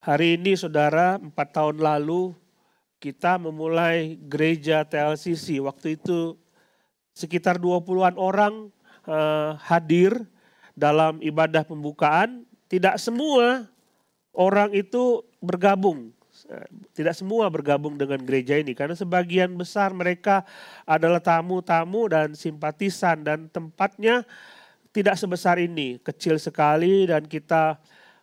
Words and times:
Hari 0.00 0.40
ini 0.40 0.56
saudara, 0.56 1.20
empat 1.20 1.60
tahun 1.60 1.76
lalu 1.76 2.32
kita 3.04 3.36
memulai 3.36 4.16
gereja 4.16 4.80
TLCC. 4.80 5.60
Waktu 5.60 6.00
itu 6.00 6.40
sekitar 7.12 7.60
20-an 7.60 8.16
orang 8.16 8.72
uh, 9.04 9.60
hadir 9.60 10.16
dalam 10.72 11.20
ibadah 11.20 11.68
pembukaan. 11.68 12.48
Tidak 12.72 12.96
semua 12.96 13.68
orang 14.32 14.72
itu 14.72 15.20
bergabung. 15.36 16.16
Tidak 16.96 17.12
semua 17.12 17.52
bergabung 17.52 18.00
dengan 18.00 18.24
gereja 18.24 18.56
ini 18.56 18.72
karena 18.72 18.96
sebagian 18.96 19.52
besar 19.52 19.92
mereka 19.92 20.48
adalah 20.88 21.20
tamu-tamu 21.20 22.08
dan 22.08 22.32
simpatisan 22.32 23.20
dan 23.20 23.52
tempatnya 23.52 24.24
tidak 24.96 25.20
sebesar 25.20 25.60
ini, 25.60 26.00
kecil 26.00 26.40
sekali 26.40 27.04
dan 27.04 27.28
kita 27.28 27.76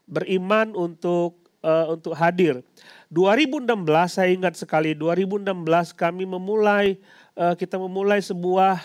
beriman 0.10 0.74
untuk 0.74 1.47
uh, 1.68 1.86
untuk 1.92 2.16
hadir. 2.16 2.64
2016 3.12 3.68
saya 4.08 4.30
ingat 4.32 4.56
sekali 4.56 4.96
2016 4.96 5.52
kami 5.96 6.24
memulai 6.24 6.96
uh, 7.36 7.56
kita 7.56 7.76
memulai 7.76 8.24
sebuah 8.24 8.80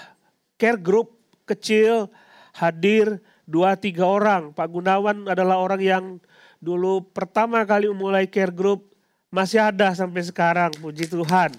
care 0.59 0.79
group 0.79 1.15
kecil 1.47 2.11
hadir 2.55 3.23
dua 3.47 3.79
tiga 3.79 4.07
orang. 4.07 4.51
Pak 4.51 4.69
Gunawan 4.71 5.31
adalah 5.31 5.63
orang 5.63 5.83
yang 5.83 6.05
dulu 6.63 7.03
pertama 7.11 7.63
kali 7.67 7.91
memulai 7.91 8.27
care 8.27 8.55
group 8.55 8.91
masih 9.33 9.63
ada 9.63 9.91
sampai 9.95 10.23
sekarang. 10.23 10.71
Puji 10.79 11.11
Tuhan. 11.11 11.51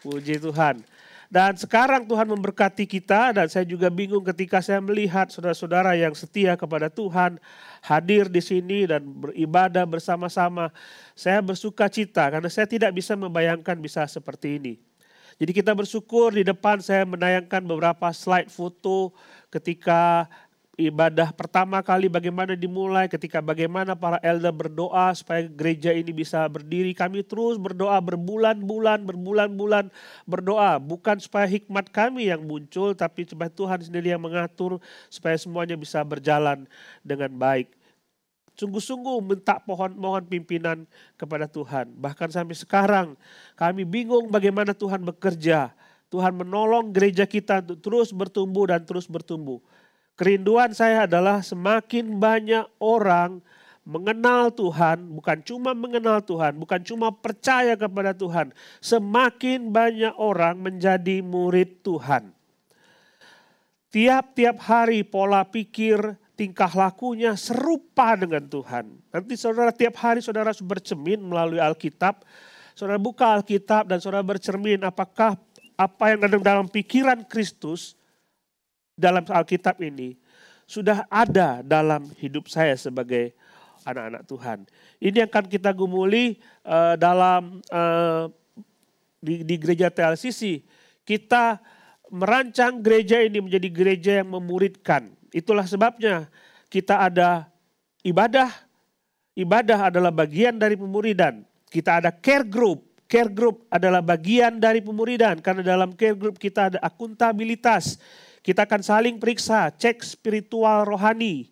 Puji 0.00 0.40
Tuhan. 0.40 0.80
Dan 1.32 1.56
sekarang 1.56 2.04
Tuhan 2.04 2.28
memberkati 2.28 2.84
kita 2.84 3.32
dan 3.32 3.48
saya 3.48 3.64
juga 3.64 3.88
bingung 3.88 4.20
ketika 4.20 4.60
saya 4.60 4.84
melihat 4.84 5.32
saudara-saudara 5.32 5.96
yang 5.96 6.12
setia 6.12 6.60
kepada 6.60 6.92
Tuhan 6.92 7.40
hadir 7.80 8.28
di 8.28 8.44
sini 8.44 8.84
dan 8.84 9.00
beribadah 9.00 9.88
bersama-sama. 9.88 10.68
Saya 11.16 11.40
bersuka 11.40 11.88
cita 11.88 12.28
karena 12.28 12.52
saya 12.52 12.68
tidak 12.68 12.92
bisa 12.92 13.16
membayangkan 13.16 13.80
bisa 13.80 14.04
seperti 14.04 14.60
ini. 14.60 14.74
Jadi 15.40 15.56
kita 15.56 15.72
bersyukur 15.72 16.36
di 16.36 16.44
depan 16.44 16.84
saya 16.84 17.08
menayangkan 17.08 17.64
beberapa 17.64 18.12
slide 18.12 18.52
foto 18.52 19.16
ketika 19.48 20.28
ibadah 20.80 21.36
pertama 21.36 21.84
kali 21.84 22.08
bagaimana 22.08 22.56
dimulai, 22.56 23.04
ketika 23.04 23.44
bagaimana 23.44 23.92
para 23.92 24.16
elder 24.24 24.52
berdoa 24.52 25.12
supaya 25.12 25.44
gereja 25.44 25.92
ini 25.92 26.08
bisa 26.16 26.48
berdiri. 26.48 26.96
Kami 26.96 27.20
terus 27.20 27.60
berdoa 27.60 28.00
berbulan-bulan, 28.00 29.04
berbulan-bulan 29.04 29.92
berdoa. 30.24 30.80
Bukan 30.80 31.20
supaya 31.20 31.44
hikmat 31.44 31.92
kami 31.92 32.32
yang 32.32 32.40
muncul, 32.44 32.96
tapi 32.96 33.28
supaya 33.28 33.52
Tuhan 33.52 33.80
sendiri 33.84 34.16
yang 34.16 34.22
mengatur 34.22 34.80
supaya 35.12 35.36
semuanya 35.36 35.76
bisa 35.76 36.00
berjalan 36.00 36.64
dengan 37.04 37.28
baik. 37.36 37.68
Sungguh-sungguh 38.52 39.16
minta 39.24 39.56
pohon 39.64 39.96
mohon 39.96 40.24
pimpinan 40.28 40.84
kepada 41.16 41.48
Tuhan. 41.48 41.88
Bahkan 41.96 42.28
sampai 42.32 42.56
sekarang 42.56 43.16
kami 43.56 43.88
bingung 43.88 44.28
bagaimana 44.28 44.76
Tuhan 44.76 45.00
bekerja. 45.04 45.72
Tuhan 46.12 46.36
menolong 46.36 46.92
gereja 46.92 47.24
kita 47.24 47.64
untuk 47.64 47.80
terus 47.80 48.12
bertumbuh 48.12 48.68
dan 48.68 48.84
terus 48.84 49.08
bertumbuh. 49.08 49.64
Kerinduan 50.22 50.70
saya 50.70 51.10
adalah 51.10 51.42
semakin 51.42 52.22
banyak 52.22 52.62
orang 52.78 53.42
mengenal 53.82 54.54
Tuhan, 54.54 55.18
bukan 55.18 55.42
cuma 55.42 55.74
mengenal 55.74 56.22
Tuhan, 56.22 56.62
bukan 56.62 56.78
cuma 56.86 57.10
percaya 57.10 57.74
kepada 57.74 58.14
Tuhan, 58.14 58.54
semakin 58.78 59.74
banyak 59.74 60.14
orang 60.14 60.62
menjadi 60.62 61.26
murid 61.26 61.82
Tuhan. 61.82 62.30
Tiap-tiap 63.90 64.62
hari 64.62 65.02
pola 65.02 65.42
pikir, 65.42 65.98
tingkah 66.38 66.70
lakunya 66.70 67.34
serupa 67.34 68.14
dengan 68.14 68.46
Tuhan. 68.46 68.94
Nanti 69.10 69.34
saudara 69.34 69.74
tiap 69.74 69.98
hari 69.98 70.22
saudara 70.22 70.54
bercermin 70.54 71.18
melalui 71.18 71.58
Alkitab, 71.58 72.22
saudara 72.78 73.02
buka 73.02 73.42
Alkitab 73.42 73.90
dan 73.90 73.98
saudara 73.98 74.22
bercermin 74.22 74.86
apakah 74.86 75.34
apa 75.74 76.14
yang 76.14 76.22
ada 76.22 76.38
dalam 76.38 76.70
pikiran 76.70 77.26
Kristus 77.26 77.98
dalam 79.02 79.26
Alkitab 79.26 79.82
ini 79.82 80.14
sudah 80.62 81.02
ada 81.10 81.60
dalam 81.66 82.06
hidup 82.22 82.46
saya 82.46 82.78
sebagai 82.78 83.34
anak-anak 83.82 84.22
Tuhan. 84.30 84.58
Ini 85.02 85.26
yang 85.26 85.30
akan 85.30 85.46
kita 85.50 85.74
gumuli 85.74 86.38
uh, 86.62 86.94
dalam 86.94 87.58
uh, 87.74 88.30
di, 89.18 89.42
di 89.42 89.54
gereja 89.58 89.90
TLCC. 89.90 90.62
Kita 91.02 91.58
merancang 92.14 92.78
gereja 92.78 93.18
ini 93.18 93.42
menjadi 93.42 93.68
gereja 93.68 94.12
yang 94.22 94.30
memuridkan. 94.30 95.10
Itulah 95.34 95.66
sebabnya 95.66 96.30
kita 96.70 97.10
ada 97.10 97.50
ibadah. 98.06 98.50
Ibadah 99.32 99.88
adalah 99.88 100.12
bagian 100.12 100.60
dari 100.60 100.76
pemuridan. 100.76 101.42
Kita 101.72 102.04
ada 102.04 102.12
care 102.12 102.44
group. 102.44 102.84
Care 103.08 103.32
group 103.32 103.64
adalah 103.68 104.04
bagian 104.04 104.60
dari 104.60 104.80
pemuridan 104.80 105.40
karena 105.40 105.60
dalam 105.60 105.92
care 105.92 106.16
group 106.16 106.40
kita 106.40 106.72
ada 106.72 106.78
akuntabilitas 106.80 108.00
kita 108.42 108.66
akan 108.66 108.82
saling 108.82 109.16
periksa, 109.22 109.70
cek 109.70 110.02
spiritual 110.02 110.82
rohani. 110.82 111.50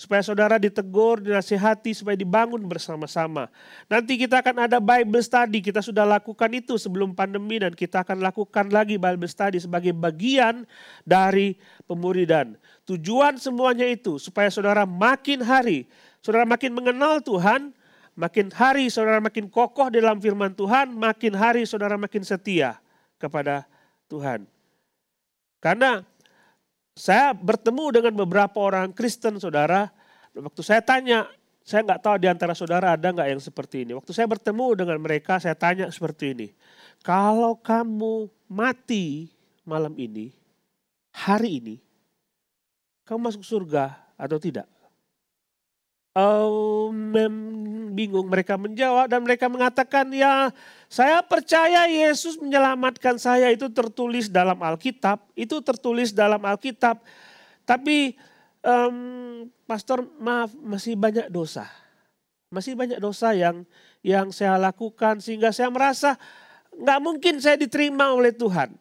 Supaya 0.00 0.24
saudara 0.24 0.56
ditegur, 0.56 1.20
dinasihati, 1.20 1.92
supaya 1.92 2.16
dibangun 2.16 2.64
bersama-sama. 2.64 3.52
Nanti 3.84 4.16
kita 4.16 4.40
akan 4.40 4.64
ada 4.64 4.80
Bible 4.80 5.20
study, 5.20 5.60
kita 5.60 5.84
sudah 5.84 6.08
lakukan 6.08 6.48
itu 6.56 6.80
sebelum 6.80 7.12
pandemi 7.12 7.60
dan 7.60 7.76
kita 7.76 8.00
akan 8.00 8.24
lakukan 8.24 8.72
lagi 8.72 8.96
Bible 8.96 9.28
study 9.28 9.60
sebagai 9.60 9.92
bagian 9.92 10.64
dari 11.04 11.60
pemuridan. 11.84 12.56
Tujuan 12.88 13.36
semuanya 13.36 13.84
itu 13.84 14.16
supaya 14.16 14.48
saudara 14.48 14.88
makin 14.88 15.44
hari, 15.44 15.84
saudara 16.24 16.48
makin 16.48 16.72
mengenal 16.72 17.20
Tuhan, 17.20 17.76
makin 18.16 18.48
hari 18.56 18.88
saudara 18.88 19.20
makin 19.20 19.52
kokoh 19.52 19.92
dalam 19.92 20.16
firman 20.16 20.56
Tuhan, 20.56 20.96
makin 20.96 21.36
hari 21.36 21.68
saudara 21.68 22.00
makin 22.00 22.24
setia 22.24 22.80
kepada 23.20 23.68
Tuhan. 24.08 24.48
Karena 25.60 26.08
saya 26.94 27.32
bertemu 27.32 28.00
dengan 28.00 28.14
beberapa 28.24 28.58
orang 28.60 28.90
Kristen 28.92 29.38
saudara. 29.38 29.90
Waktu 30.34 30.62
saya 30.62 30.82
tanya, 30.82 31.26
saya 31.62 31.86
nggak 31.86 32.02
tahu 32.02 32.16
di 32.18 32.28
antara 32.30 32.54
saudara 32.54 32.94
ada 32.94 33.08
nggak 33.10 33.28
yang 33.30 33.42
seperti 33.42 33.86
ini. 33.86 33.92
Waktu 33.94 34.12
saya 34.14 34.26
bertemu 34.26 34.66
dengan 34.78 34.98
mereka, 34.98 35.38
saya 35.38 35.54
tanya 35.54 35.90
seperti 35.90 36.34
ini. 36.34 36.48
Kalau 37.00 37.56
kamu 37.56 38.28
mati 38.50 39.32
malam 39.64 39.94
ini, 39.96 40.34
hari 41.14 41.62
ini, 41.62 41.76
kamu 43.06 43.30
masuk 43.30 43.42
surga 43.42 43.96
atau 44.18 44.38
tidak? 44.38 44.68
Oh, 46.18 46.90
bingung 47.92 48.26
mereka 48.26 48.56
menjawab 48.56 49.10
dan 49.10 49.20
mereka 49.22 49.46
mengatakan 49.50 50.08
ya 50.14 50.50
saya 50.90 51.22
percaya 51.22 51.86
Yesus 51.86 52.40
menyelamatkan 52.40 53.18
saya 53.20 53.52
itu 53.54 53.70
tertulis 53.70 54.26
dalam 54.26 54.58
Alkitab, 54.58 55.22
itu 55.38 55.62
tertulis 55.62 56.10
dalam 56.10 56.42
Alkitab. 56.42 57.02
Tapi 57.62 58.18
um, 58.64 59.46
pastor 59.68 60.02
maaf 60.18 60.50
masih 60.58 60.98
banyak 60.98 61.30
dosa. 61.30 61.68
Masih 62.50 62.74
banyak 62.74 62.98
dosa 62.98 63.30
yang 63.30 63.62
yang 64.02 64.34
saya 64.34 64.58
lakukan 64.58 65.22
sehingga 65.22 65.54
saya 65.54 65.70
merasa 65.70 66.18
nggak 66.74 67.00
mungkin 67.04 67.38
saya 67.38 67.54
diterima 67.54 68.10
oleh 68.10 68.34
Tuhan. 68.34 68.74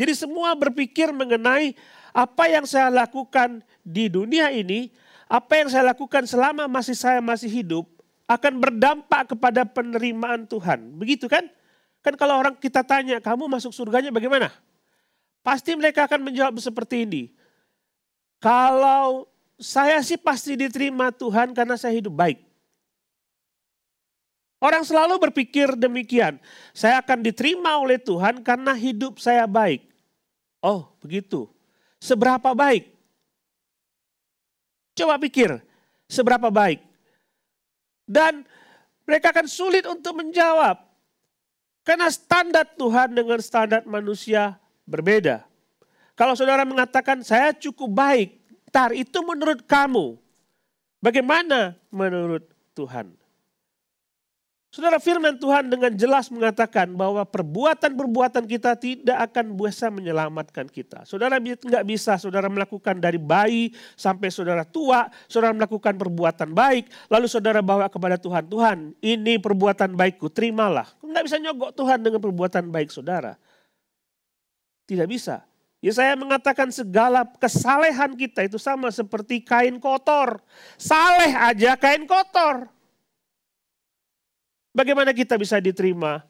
Jadi 0.00 0.12
semua 0.16 0.56
berpikir 0.56 1.12
mengenai 1.12 1.76
apa 2.16 2.48
yang 2.48 2.64
saya 2.64 2.88
lakukan 2.88 3.60
di 3.84 4.08
dunia 4.08 4.48
ini 4.48 4.88
apa 5.30 5.62
yang 5.62 5.68
saya 5.70 5.94
lakukan 5.94 6.26
selama 6.26 6.66
masih 6.66 6.96
saya 6.98 7.22
masih 7.22 7.46
hidup 7.46 7.86
akan 8.30 8.62
berdampak 8.62 9.34
kepada 9.34 9.66
penerimaan 9.66 10.46
Tuhan. 10.46 10.94
Begitu 10.94 11.26
kan? 11.26 11.50
Kan 11.98 12.14
kalau 12.14 12.38
orang 12.38 12.54
kita 12.54 12.86
tanya, 12.86 13.18
kamu 13.18 13.50
masuk 13.50 13.74
surganya 13.74 14.14
bagaimana? 14.14 14.54
Pasti 15.42 15.74
mereka 15.74 16.06
akan 16.06 16.30
menjawab 16.30 16.54
seperti 16.62 17.02
ini. 17.02 17.22
Kalau 18.38 19.26
saya 19.58 19.98
sih 20.00 20.16
pasti 20.16 20.54
diterima 20.54 21.10
Tuhan 21.10 21.52
karena 21.52 21.74
saya 21.74 21.98
hidup 21.98 22.14
baik. 22.14 22.38
Orang 24.60 24.84
selalu 24.84 25.16
berpikir 25.28 25.72
demikian. 25.74 26.36
Saya 26.76 27.00
akan 27.00 27.24
diterima 27.24 27.80
oleh 27.80 27.96
Tuhan 27.96 28.44
karena 28.44 28.76
hidup 28.76 29.16
saya 29.16 29.48
baik. 29.48 29.84
Oh 30.60 30.92
begitu. 31.00 31.48
Seberapa 32.00 32.52
baik? 32.52 32.92
Coba 34.96 35.16
pikir, 35.16 35.64
seberapa 36.08 36.52
baik. 36.52 36.89
Dan 38.10 38.42
mereka 39.06 39.30
akan 39.30 39.46
sulit 39.46 39.86
untuk 39.86 40.18
menjawab. 40.18 40.82
Karena 41.86 42.10
standar 42.10 42.66
Tuhan 42.74 43.14
dengan 43.14 43.38
standar 43.38 43.86
manusia 43.86 44.58
berbeda. 44.82 45.46
Kalau 46.18 46.34
saudara 46.34 46.66
mengatakan 46.66 47.22
saya 47.22 47.54
cukup 47.54 47.86
baik, 47.94 48.34
tar 48.74 48.90
itu 48.90 49.22
menurut 49.22 49.62
kamu. 49.62 50.18
Bagaimana 51.00 51.78
menurut 51.88 52.44
Tuhan? 52.74 53.19
Saudara 54.70 55.02
firman 55.02 55.34
Tuhan 55.34 55.66
dengan 55.66 55.90
jelas 55.98 56.30
mengatakan 56.30 56.94
bahwa 56.94 57.26
perbuatan-perbuatan 57.26 58.46
kita 58.46 58.78
tidak 58.78 59.18
akan 59.26 59.58
bisa 59.58 59.90
menyelamatkan 59.90 60.70
kita. 60.70 61.02
Saudara 61.02 61.42
nggak 61.42 61.82
bisa 61.82 62.14
saudara 62.22 62.46
melakukan 62.46 63.02
dari 63.02 63.18
bayi 63.18 63.74
sampai 63.98 64.30
saudara 64.30 64.62
tua, 64.62 65.10
saudara 65.26 65.50
melakukan 65.58 65.98
perbuatan 65.98 66.54
baik, 66.54 66.86
lalu 67.10 67.26
saudara 67.26 67.58
bawa 67.66 67.90
kepada 67.90 68.14
Tuhan. 68.14 68.46
Tuhan 68.46 68.94
ini 69.02 69.42
perbuatan 69.42 69.90
baikku, 69.98 70.30
terimalah. 70.30 70.86
Nggak 71.02 71.24
bisa 71.26 71.36
nyogok 71.42 71.74
Tuhan 71.74 71.98
dengan 72.06 72.22
perbuatan 72.22 72.70
baik 72.70 72.94
saudara. 72.94 73.34
Tidak 74.86 75.06
bisa. 75.10 75.42
Ya 75.82 75.90
saya 75.90 76.14
mengatakan 76.14 76.70
segala 76.70 77.26
kesalehan 77.26 78.14
kita 78.14 78.46
itu 78.46 78.54
sama 78.54 78.94
seperti 78.94 79.42
kain 79.42 79.82
kotor. 79.82 80.38
Saleh 80.78 81.34
aja 81.34 81.74
kain 81.74 82.06
kotor. 82.06 82.70
Bagaimana 84.80 85.12
kita 85.12 85.36
bisa 85.36 85.60
diterima 85.60 86.24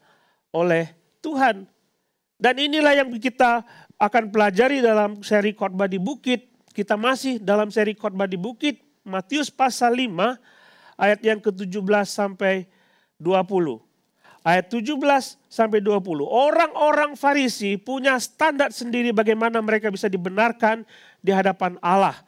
oleh 0.51 0.91
Tuhan? 1.23 1.63
Dan 2.35 2.59
inilah 2.59 2.99
yang 2.99 3.07
kita 3.15 3.63
akan 3.95 4.27
pelajari 4.27 4.83
dalam 4.83 5.23
seri 5.23 5.55
khotbah 5.55 5.87
di 5.87 5.95
bukit. 5.95 6.51
Kita 6.75 6.99
masih 6.99 7.39
dalam 7.39 7.71
seri 7.71 7.95
khotbah 7.95 8.27
di 8.27 8.35
bukit. 8.35 8.83
Matius 9.07 9.47
pasal 9.47 9.95
5 9.95 10.35
ayat 10.99 11.23
yang 11.23 11.39
ke-17 11.39 12.03
sampai 12.03 12.67
20. 13.23 13.79
Ayat 14.43 14.67
17 14.67 14.99
sampai 15.47 15.79
20. 15.79 16.27
Orang-orang 16.27 17.15
Farisi 17.15 17.79
punya 17.79 18.19
standar 18.19 18.75
sendiri 18.75 19.15
bagaimana 19.15 19.63
mereka 19.63 19.87
bisa 19.87 20.11
dibenarkan 20.11 20.83
di 21.23 21.31
hadapan 21.31 21.79
Allah. 21.79 22.19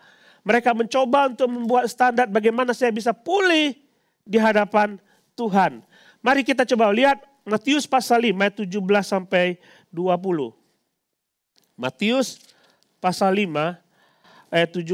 Mereka 0.48 0.72
mencoba 0.72 1.36
untuk 1.36 1.52
membuat 1.52 1.92
standar 1.92 2.32
bagaimana 2.32 2.72
saya 2.72 2.96
bisa 2.96 3.12
pulih 3.12 3.76
di 4.24 4.40
hadapan 4.40 4.96
Tuhan. 5.36 5.84
Mari 6.24 6.48
kita 6.48 6.64
coba 6.64 6.88
lihat 6.96 7.20
Matius 7.44 7.84
pasal 7.84 8.32
5 8.32 8.40
ayat 8.40 8.56
17 8.64 8.80
sampai 9.04 9.60
20. 9.92 10.56
Matius 11.76 12.40
pasal 13.04 13.44
5 13.44 13.52
ayat 14.48 14.70
17 14.72 14.88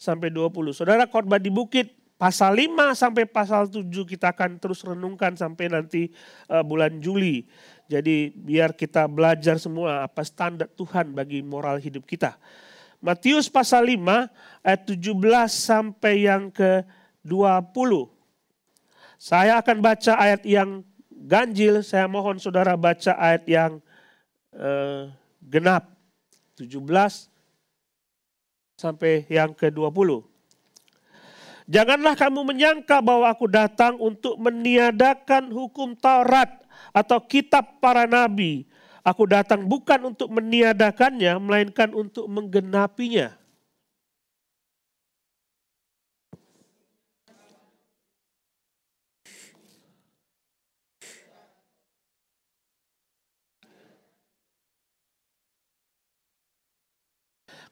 sampai 0.00 0.32
20. 0.32 0.72
Saudara 0.72 1.04
khotbah 1.04 1.36
di 1.36 1.52
bukit 1.52 1.92
pasal 2.16 2.64
5 2.64 2.96
sampai 2.96 3.28
pasal 3.28 3.68
7 3.68 3.84
kita 4.08 4.32
akan 4.32 4.56
terus 4.56 4.80
renungkan 4.88 5.36
sampai 5.36 5.68
nanti 5.68 6.08
uh, 6.48 6.64
bulan 6.64 6.96
Juli. 6.96 7.44
Jadi 7.84 8.32
biar 8.32 8.72
kita 8.72 9.04
belajar 9.04 9.60
semua 9.60 10.08
apa 10.08 10.24
standar 10.24 10.72
Tuhan 10.72 11.12
bagi 11.12 11.44
moral 11.44 11.76
hidup 11.76 12.08
kita. 12.08 12.40
Matius 13.04 13.52
pasal 13.52 13.84
5 13.84 14.64
ayat 14.64 14.80
17 14.96 15.12
sampai 15.52 16.24
yang 16.24 16.48
ke 16.48 16.88
20. 17.20 18.17
Saya 19.18 19.58
akan 19.58 19.82
baca 19.82 20.14
ayat 20.14 20.46
yang 20.46 20.86
ganjil, 21.10 21.82
saya 21.82 22.06
mohon 22.06 22.38
saudara 22.38 22.78
baca 22.78 23.18
ayat 23.18 23.44
yang 23.50 23.72
uh, 24.54 25.10
genap. 25.42 25.90
17 26.58 26.78
sampai 28.78 29.26
yang 29.30 29.54
ke-20. 29.54 30.22
Janganlah 31.70 32.14
kamu 32.18 32.40
menyangka 32.46 32.98
bahwa 32.98 33.30
aku 33.30 33.46
datang 33.46 33.98
untuk 33.98 34.38
meniadakan 34.38 35.50
hukum 35.54 35.94
Taurat 35.98 36.50
atau 36.94 37.18
kitab 37.22 37.78
para 37.82 38.06
nabi. 38.06 38.66
Aku 39.06 39.26
datang 39.26 39.66
bukan 39.66 40.14
untuk 40.14 40.30
meniadakannya, 40.34 41.38
melainkan 41.38 41.94
untuk 41.94 42.26
menggenapinya. 42.26 43.34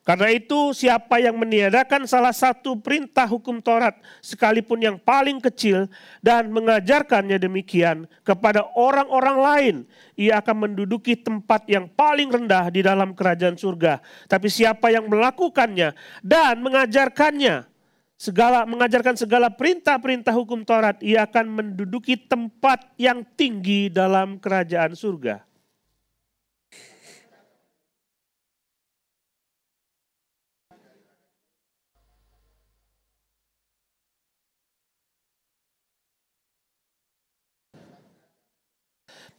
Karena 0.07 0.31
itu 0.31 0.71
siapa 0.71 1.19
yang 1.19 1.35
meniadakan 1.35 2.07
salah 2.07 2.31
satu 2.31 2.79
perintah 2.79 3.27
hukum 3.27 3.59
Taurat 3.59 3.99
sekalipun 4.23 4.79
yang 4.79 5.03
paling 5.03 5.43
kecil 5.43 5.91
dan 6.23 6.47
mengajarkannya 6.55 7.35
demikian 7.43 8.07
kepada 8.23 8.63
orang-orang 8.79 9.39
lain, 9.43 9.77
ia 10.15 10.39
akan 10.39 10.71
menduduki 10.71 11.19
tempat 11.19 11.67
yang 11.67 11.91
paling 11.91 12.31
rendah 12.31 12.71
di 12.71 12.87
dalam 12.87 13.19
kerajaan 13.19 13.59
surga. 13.59 13.99
Tapi 14.31 14.47
siapa 14.47 14.95
yang 14.95 15.11
melakukannya 15.11 15.91
dan 16.23 16.55
mengajarkannya 16.63 17.67
segala 18.15 18.63
mengajarkan 18.63 19.19
segala 19.19 19.51
perintah-perintah 19.51 20.39
hukum 20.39 20.63
Taurat, 20.63 21.03
ia 21.03 21.27
akan 21.27 21.51
menduduki 21.51 22.15
tempat 22.15 22.95
yang 22.95 23.27
tinggi 23.35 23.91
dalam 23.91 24.39
kerajaan 24.39 24.95
surga. 24.95 25.43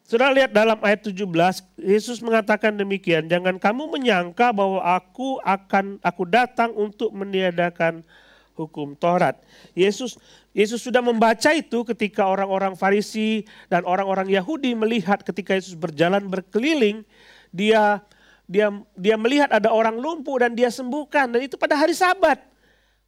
Sudah 0.08 0.32
lihat 0.32 0.56
dalam 0.56 0.80
ayat 0.80 1.04
17, 1.04 1.20
Yesus 1.84 2.24
mengatakan 2.24 2.72
demikian, 2.80 3.28
jangan 3.28 3.60
kamu 3.60 3.92
menyangka 3.92 4.56
bahwa 4.56 4.80
aku 4.80 5.36
akan 5.44 6.00
aku 6.00 6.24
datang 6.24 6.72
untuk 6.80 7.12
meniadakan 7.12 8.08
hukum 8.56 8.96
Taurat. 8.96 9.36
Yesus 9.76 10.16
Yesus 10.56 10.80
sudah 10.80 11.04
membaca 11.04 11.52
itu 11.52 11.84
ketika 11.84 12.24
orang-orang 12.24 12.80
Farisi 12.80 13.44
dan 13.68 13.84
orang-orang 13.84 14.32
Yahudi 14.32 14.80
melihat 14.80 15.28
ketika 15.28 15.60
Yesus 15.60 15.76
berjalan 15.76 16.24
berkeliling, 16.32 17.04
dia 17.52 18.00
dia 18.48 18.72
dia 18.96 19.20
melihat 19.20 19.52
ada 19.52 19.76
orang 19.76 20.00
lumpuh 20.00 20.40
dan 20.40 20.56
dia 20.56 20.72
sembuhkan 20.72 21.36
dan 21.36 21.44
itu 21.44 21.60
pada 21.60 21.76
hari 21.76 21.92
Sabat. 21.92 22.40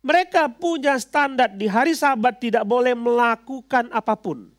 Mereka 0.03 0.51
punya 0.59 0.99
standar 0.99 1.47
di 1.55 1.71
hari 1.71 1.95
Sabat 1.95 2.43
tidak 2.43 2.67
boleh 2.67 2.91
melakukan 2.91 3.87
apa 3.87 4.19
pun. 4.19 4.51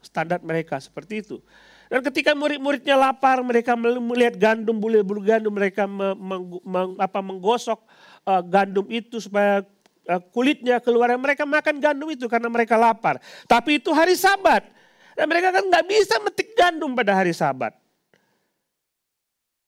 Standar 0.00 0.40
mereka 0.40 0.80
seperti 0.80 1.20
itu. 1.20 1.44
Dan 1.94 2.02
ketika 2.10 2.34
murid-muridnya 2.34 2.98
lapar, 2.98 3.38
mereka 3.46 3.78
melihat 3.78 4.34
gandum, 4.34 4.82
bulu-bulu 4.82 5.22
gandum, 5.22 5.54
mereka 5.54 5.86
meng, 5.86 6.58
meng, 6.66 6.98
apa, 6.98 7.22
menggosok 7.22 7.78
uh, 8.26 8.42
gandum 8.42 8.82
itu 8.90 9.22
supaya 9.22 9.62
uh, 10.10 10.18
kulitnya 10.34 10.82
keluar. 10.82 11.14
Mereka 11.14 11.46
makan 11.46 11.78
gandum 11.78 12.10
itu 12.10 12.26
karena 12.26 12.50
mereka 12.50 12.74
lapar. 12.74 13.22
Tapi 13.46 13.78
itu 13.78 13.94
hari 13.94 14.18
sabat. 14.18 14.66
Dan 15.14 15.30
mereka 15.30 15.54
kan 15.54 15.70
nggak 15.70 15.86
bisa 15.86 16.18
metik 16.18 16.50
gandum 16.58 16.98
pada 16.98 17.14
hari 17.14 17.30
sabat. 17.30 17.78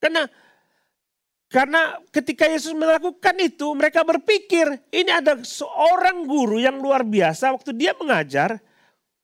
Karena 0.02 0.26
karena 1.46 1.94
ketika 2.10 2.50
Yesus 2.50 2.74
melakukan 2.74 3.38
itu, 3.38 3.70
mereka 3.70 4.02
berpikir 4.02 4.66
ini 4.90 5.14
ada 5.14 5.38
seorang 5.46 6.26
guru 6.26 6.58
yang 6.58 6.82
luar 6.82 7.06
biasa 7.06 7.54
waktu 7.54 7.70
dia 7.70 7.94
mengajar, 7.94 8.58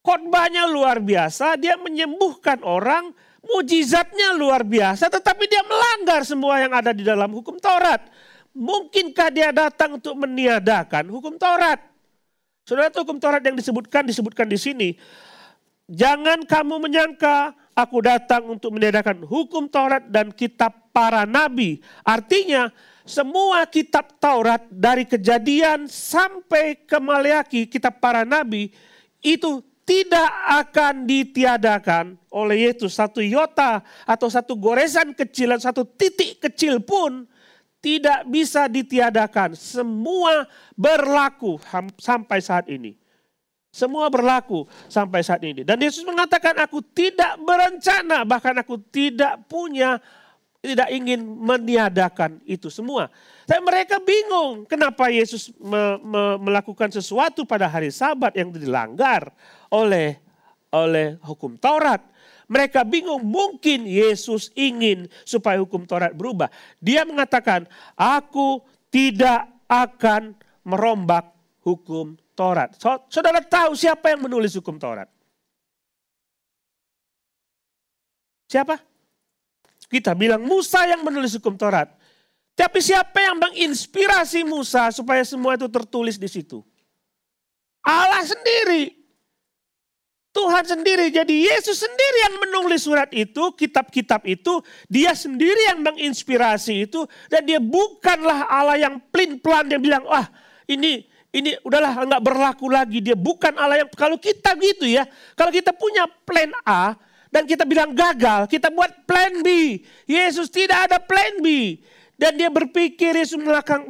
Khotbahnya 0.02 0.66
luar 0.66 0.98
biasa, 0.98 1.54
dia 1.54 1.78
menyembuhkan 1.78 2.58
orang, 2.66 3.14
mujizatnya 3.46 4.34
luar 4.34 4.66
biasa, 4.66 5.06
tetapi 5.06 5.46
dia 5.46 5.62
melanggar 5.62 6.26
semua 6.26 6.58
yang 6.58 6.74
ada 6.74 6.90
di 6.90 7.06
dalam 7.06 7.30
hukum 7.30 7.54
Taurat. 7.62 8.02
Mungkinkah 8.50 9.30
dia 9.30 9.54
datang 9.54 10.02
untuk 10.02 10.18
meniadakan 10.18 11.06
hukum 11.06 11.38
Taurat? 11.38 11.78
Saudara 12.66 12.90
hukum 12.90 13.22
Taurat 13.22 13.42
yang 13.46 13.54
disebutkan 13.54 14.02
disebutkan 14.02 14.46
di 14.50 14.58
sini. 14.58 14.88
Jangan 15.86 16.46
kamu 16.46 16.82
menyangka 16.82 17.54
aku 17.74 18.02
datang 18.02 18.46
untuk 18.50 18.74
meniadakan 18.74 19.22
hukum 19.22 19.66
Taurat 19.70 20.06
dan 20.10 20.30
kitab 20.34 20.90
para 20.94 21.26
nabi. 21.26 21.78
Artinya 22.06 22.70
semua 23.02 23.66
kitab 23.66 24.18
Taurat 24.22 24.62
dari 24.70 25.06
kejadian 25.06 25.90
sampai 25.90 26.86
ke 26.86 26.98
Maleaki 27.02 27.66
kitab 27.66 27.98
para 27.98 28.22
nabi 28.22 28.70
itu 29.22 29.62
tidak 29.82 30.30
akan 30.62 31.04
ditiadakan 31.04 32.14
oleh 32.30 32.70
Yesus. 32.70 32.94
Satu 32.94 33.18
iota 33.18 33.82
atau 34.06 34.28
satu 34.30 34.54
goresan 34.54 35.12
kecil, 35.12 35.58
satu 35.58 35.82
titik 35.84 36.38
kecil 36.38 36.78
pun 36.82 37.26
tidak 37.82 38.24
bisa 38.30 38.70
ditiadakan. 38.70 39.58
Semua 39.58 40.46
berlaku 40.78 41.58
sampai 41.98 42.38
saat 42.38 42.70
ini. 42.70 42.94
Semua 43.72 44.12
berlaku 44.12 44.68
sampai 44.86 45.24
saat 45.24 45.42
ini. 45.42 45.64
Dan 45.64 45.80
Yesus 45.80 46.04
mengatakan 46.04 46.52
aku 46.60 46.84
tidak 46.92 47.40
berencana, 47.40 48.22
bahkan 48.28 48.52
aku 48.60 48.76
tidak 48.92 49.48
punya, 49.48 49.96
tidak 50.60 50.92
ingin 50.92 51.24
meniadakan 51.24 52.36
itu 52.44 52.68
semua. 52.68 53.08
Tapi 53.48 53.64
mereka 53.64 53.96
bingung 53.96 54.68
kenapa 54.68 55.08
Yesus 55.08 55.50
me, 55.56 55.96
me, 56.04 56.22
melakukan 56.38 56.92
sesuatu 56.92 57.48
pada 57.48 57.64
hari 57.64 57.88
sabat 57.88 58.36
yang 58.36 58.52
dilanggar 58.52 59.32
oleh 59.72 60.20
oleh 60.72 61.16
hukum 61.24 61.56
Taurat. 61.56 62.00
Mereka 62.52 62.84
bingung, 62.84 63.24
mungkin 63.24 63.88
Yesus 63.88 64.52
ingin 64.52 65.08
supaya 65.24 65.56
hukum 65.60 65.88
Taurat 65.88 66.12
berubah. 66.12 66.52
Dia 66.84 67.08
mengatakan, 67.08 67.64
aku 67.96 68.60
tidak 68.92 69.48
akan 69.68 70.36
merombak 70.60 71.32
hukum 71.64 72.12
Taurat. 72.36 72.76
Saudara 73.08 73.40
tahu 73.40 73.72
siapa 73.72 74.12
yang 74.12 74.28
menulis 74.28 74.52
hukum 74.52 74.76
Taurat? 74.76 75.08
Siapa? 78.52 78.76
Kita 79.88 80.12
bilang 80.12 80.44
Musa 80.44 80.84
yang 80.84 81.00
menulis 81.00 81.32
hukum 81.40 81.56
Taurat. 81.56 81.88
Tapi 82.52 82.84
siapa 82.84 83.16
yang 83.16 83.40
menginspirasi 83.40 84.44
Musa 84.44 84.92
supaya 84.92 85.24
semua 85.24 85.56
itu 85.56 85.68
tertulis 85.72 86.20
di 86.20 86.28
situ? 86.28 86.60
Allah 87.80 88.20
sendiri. 88.28 89.01
Tuhan 90.32 90.64
sendiri. 90.64 91.12
Jadi 91.12 91.44
Yesus 91.44 91.84
sendiri 91.84 92.18
yang 92.24 92.34
menulis 92.40 92.88
surat 92.88 93.12
itu, 93.12 93.52
kitab-kitab 93.52 94.24
itu. 94.24 94.64
Dia 94.88 95.12
sendiri 95.12 95.68
yang 95.68 95.84
menginspirasi 95.84 96.88
itu. 96.88 97.04
Dan 97.28 97.44
dia 97.44 97.60
bukanlah 97.60 98.48
Allah 98.48 98.80
yang 98.80 98.96
plin-plan. 99.12 99.68
Dia 99.68 99.76
bilang, 99.76 100.08
wah 100.08 100.24
ini 100.64 101.04
ini 101.32 101.56
udahlah 101.64 102.08
nggak 102.08 102.24
berlaku 102.24 102.72
lagi. 102.72 103.04
Dia 103.04 103.16
bukan 103.16 103.52
Allah 103.60 103.84
yang, 103.84 103.90
kalau 103.92 104.16
kita 104.16 104.56
gitu 104.56 104.88
ya. 104.88 105.04
Kalau 105.36 105.52
kita 105.52 105.76
punya 105.76 106.08
plan 106.24 106.48
A 106.64 106.96
dan 107.28 107.44
kita 107.44 107.68
bilang 107.68 107.92
gagal, 107.92 108.48
kita 108.48 108.72
buat 108.72 109.04
plan 109.04 109.44
B. 109.44 109.80
Yesus 110.08 110.48
tidak 110.48 110.88
ada 110.88 110.96
plan 110.96 111.40
B. 111.44 111.76
Dan 112.22 112.38
dia 112.38 112.46
berpikir 112.54 113.18
Yesus 113.18 113.34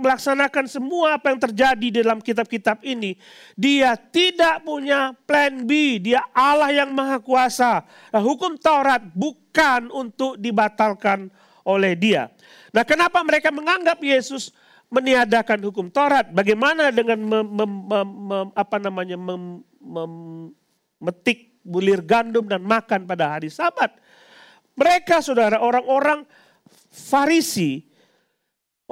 melaksanakan 0.00 0.64
semua 0.64 1.20
apa 1.20 1.28
yang 1.28 1.36
terjadi 1.36 2.00
dalam 2.00 2.16
kitab-kitab 2.16 2.80
ini. 2.80 3.20
Dia 3.52 3.92
tidak 3.92 4.64
punya 4.64 5.12
plan 5.28 5.68
B. 5.68 6.00
Dia 6.00 6.24
Allah 6.32 6.72
yang 6.72 6.96
maha 6.96 7.20
kuasa. 7.20 7.84
Nah, 8.08 8.24
hukum 8.24 8.56
Taurat 8.56 9.04
bukan 9.12 9.92
untuk 9.92 10.40
dibatalkan 10.40 11.28
oleh 11.68 11.92
dia. 11.92 12.32
Nah 12.72 12.88
kenapa 12.88 13.20
mereka 13.20 13.52
menganggap 13.52 14.00
Yesus 14.00 14.48
meniadakan 14.88 15.60
hukum 15.68 15.92
Taurat? 15.92 16.32
Bagaimana 16.32 16.88
dengan 16.88 17.20
mem, 17.20 17.46
mem, 17.52 17.72
mem, 17.84 18.08
mem, 18.32 18.48
apa 18.56 18.76
namanya 18.80 19.20
mem, 19.20 19.60
memetik 19.76 21.52
bulir 21.60 22.00
gandum 22.00 22.48
dan 22.48 22.64
makan 22.64 23.04
pada 23.04 23.36
hari 23.36 23.52
Sabat? 23.52 23.92
Mereka 24.72 25.20
saudara 25.20 25.60
orang-orang 25.60 26.24
Farisi 26.88 27.91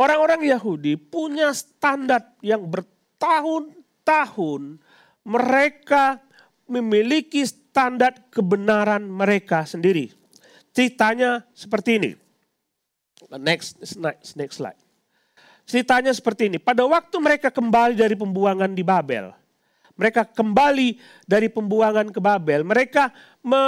Orang-orang 0.00 0.48
Yahudi 0.48 0.96
punya 0.96 1.52
standar 1.52 2.32
yang 2.40 2.64
bertahun-tahun 2.64 4.80
mereka 5.28 6.24
memiliki 6.64 7.44
standar 7.44 8.16
kebenaran 8.32 9.04
mereka 9.04 9.68
sendiri. 9.68 10.08
Ceritanya 10.72 11.44
seperti 11.52 12.00
ini. 12.00 12.16
Next, 13.36 13.76
next, 14.00 14.40
next 14.40 14.56
slide. 14.56 14.80
Ceritanya 15.68 16.16
seperti 16.16 16.48
ini. 16.48 16.56
Pada 16.56 16.88
waktu 16.88 17.20
mereka 17.20 17.52
kembali 17.52 17.92
dari 17.92 18.16
pembuangan 18.16 18.72
di 18.72 18.80
Babel, 18.80 19.36
mereka 20.00 20.24
kembali 20.24 20.96
dari 21.28 21.52
pembuangan 21.52 22.08
ke 22.08 22.16
Babel, 22.16 22.64
mereka 22.64 23.12
me, 23.44 23.60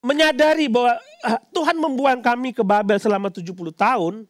menyadari 0.00 0.72
bahwa 0.72 0.96
ah, 1.20 1.36
Tuhan 1.52 1.76
membuang 1.76 2.24
kami 2.24 2.56
ke 2.56 2.64
Babel 2.64 2.96
selama 2.96 3.28
70 3.28 3.52
tahun, 3.76 4.24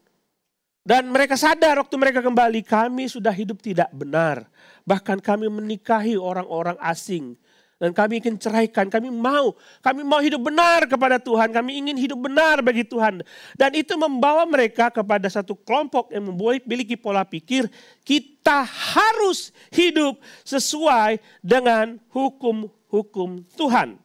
dan 0.87 1.11
mereka 1.11 1.35
sadar 1.35 1.83
waktu 1.83 1.99
mereka 1.99 2.23
kembali, 2.23 2.63
kami 2.63 3.11
sudah 3.11 3.35
hidup 3.35 3.59
tidak 3.59 3.91
benar. 3.91 4.47
Bahkan 4.87 5.19
kami 5.19 5.51
menikahi 5.51 6.15
orang-orang 6.15 6.79
asing. 6.79 7.35
Dan 7.77 7.91
kami 7.91 8.23
ingin 8.23 8.39
ceraikan, 8.39 8.87
kami 8.87 9.11
mau. 9.11 9.53
Kami 9.83 10.07
mau 10.07 10.23
hidup 10.23 10.47
benar 10.47 10.87
kepada 10.87 11.19
Tuhan, 11.19 11.51
kami 11.51 11.83
ingin 11.83 11.99
hidup 11.99 12.31
benar 12.31 12.63
bagi 12.63 12.87
Tuhan. 12.87 13.21
Dan 13.59 13.71
itu 13.75 13.99
membawa 13.99 14.47
mereka 14.47 14.89
kepada 14.95 15.27
satu 15.27 15.59
kelompok 15.59 16.15
yang 16.15 16.31
memiliki 16.31 16.95
pola 16.95 17.27
pikir, 17.27 17.67
kita 18.07 18.63
harus 18.63 19.51
hidup 19.75 20.17
sesuai 20.47 21.19
dengan 21.43 21.99
hukum-hukum 22.15 23.43
Tuhan. 23.59 23.99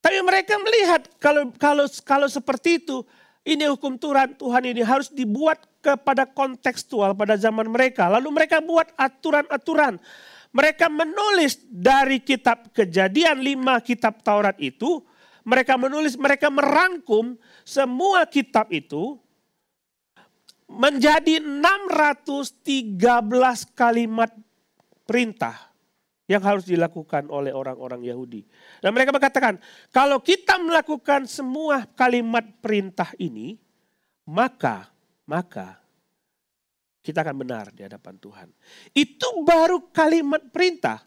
Tapi 0.00 0.18
mereka 0.24 0.56
melihat 0.56 1.04
kalau 1.20 1.52
kalau 1.60 1.84
kalau 2.02 2.26
seperti 2.32 2.80
itu, 2.82 3.04
ini 3.46 3.70
hukum 3.70 3.94
Tuhan, 3.94 4.34
Tuhan 4.34 4.62
ini 4.66 4.82
harus 4.82 5.06
dibuat 5.06 5.62
kepada 5.78 6.26
kontekstual 6.26 7.14
pada 7.14 7.38
zaman 7.38 7.70
mereka. 7.70 8.10
Lalu 8.10 8.34
mereka 8.34 8.58
buat 8.58 8.90
aturan-aturan. 8.98 10.02
Mereka 10.50 10.90
menulis 10.90 11.62
dari 11.70 12.18
kitab 12.18 12.74
kejadian 12.74 13.38
lima 13.38 13.78
kitab 13.78 14.18
Taurat 14.26 14.58
itu. 14.58 14.98
Mereka 15.46 15.78
menulis, 15.78 16.18
mereka 16.18 16.50
merangkum 16.50 17.38
semua 17.62 18.26
kitab 18.26 18.66
itu 18.74 19.14
menjadi 20.66 21.38
613 21.38 22.98
kalimat 23.78 24.34
perintah 25.06 25.75
yang 26.26 26.42
harus 26.42 26.66
dilakukan 26.66 27.30
oleh 27.30 27.54
orang-orang 27.54 28.02
Yahudi. 28.02 28.42
Dan 28.82 28.90
mereka 28.90 29.14
mengatakan, 29.14 29.62
kalau 29.94 30.18
kita 30.18 30.58
melakukan 30.58 31.26
semua 31.30 31.86
kalimat 31.94 32.42
perintah 32.58 33.14
ini, 33.18 33.54
maka 34.26 34.90
maka 35.26 35.78
kita 37.02 37.22
akan 37.22 37.46
benar 37.46 37.70
di 37.70 37.86
hadapan 37.86 38.14
Tuhan. 38.18 38.48
Itu 38.90 39.46
baru 39.46 39.90
kalimat 39.94 40.42
perintah. 40.50 40.98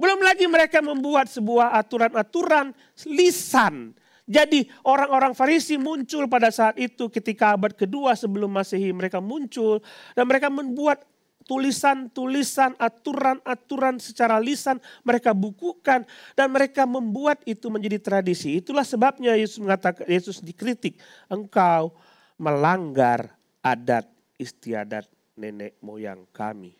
Belum 0.00 0.24
lagi 0.24 0.48
mereka 0.48 0.80
membuat 0.80 1.28
sebuah 1.28 1.76
aturan-aturan 1.76 2.72
lisan. 3.04 3.92
Jadi 4.28 4.68
orang-orang 4.84 5.32
Farisi 5.32 5.80
muncul 5.80 6.28
pada 6.28 6.52
saat 6.52 6.76
itu 6.76 7.08
ketika 7.08 7.56
abad 7.56 7.72
kedua 7.72 8.12
sebelum 8.12 8.48
Masehi 8.52 8.92
mereka 8.92 9.20
muncul 9.24 9.80
dan 10.12 10.24
mereka 10.28 10.52
membuat 10.52 11.04
tulisan-tulisan, 11.48 12.76
aturan-aturan 12.76 13.96
secara 13.96 14.36
lisan 14.36 14.76
mereka 15.00 15.32
bukukan 15.32 16.04
dan 16.36 16.46
mereka 16.52 16.84
membuat 16.84 17.40
itu 17.48 17.72
menjadi 17.72 17.96
tradisi. 17.96 18.60
Itulah 18.60 18.84
sebabnya 18.84 19.32
Yesus 19.32 19.56
mengatakan 19.56 20.04
Yesus 20.04 20.44
dikritik, 20.44 21.00
engkau 21.32 21.96
melanggar 22.36 23.32
adat 23.64 24.04
istiadat 24.36 25.08
nenek 25.40 25.80
moyang 25.80 26.28
kami. 26.36 26.76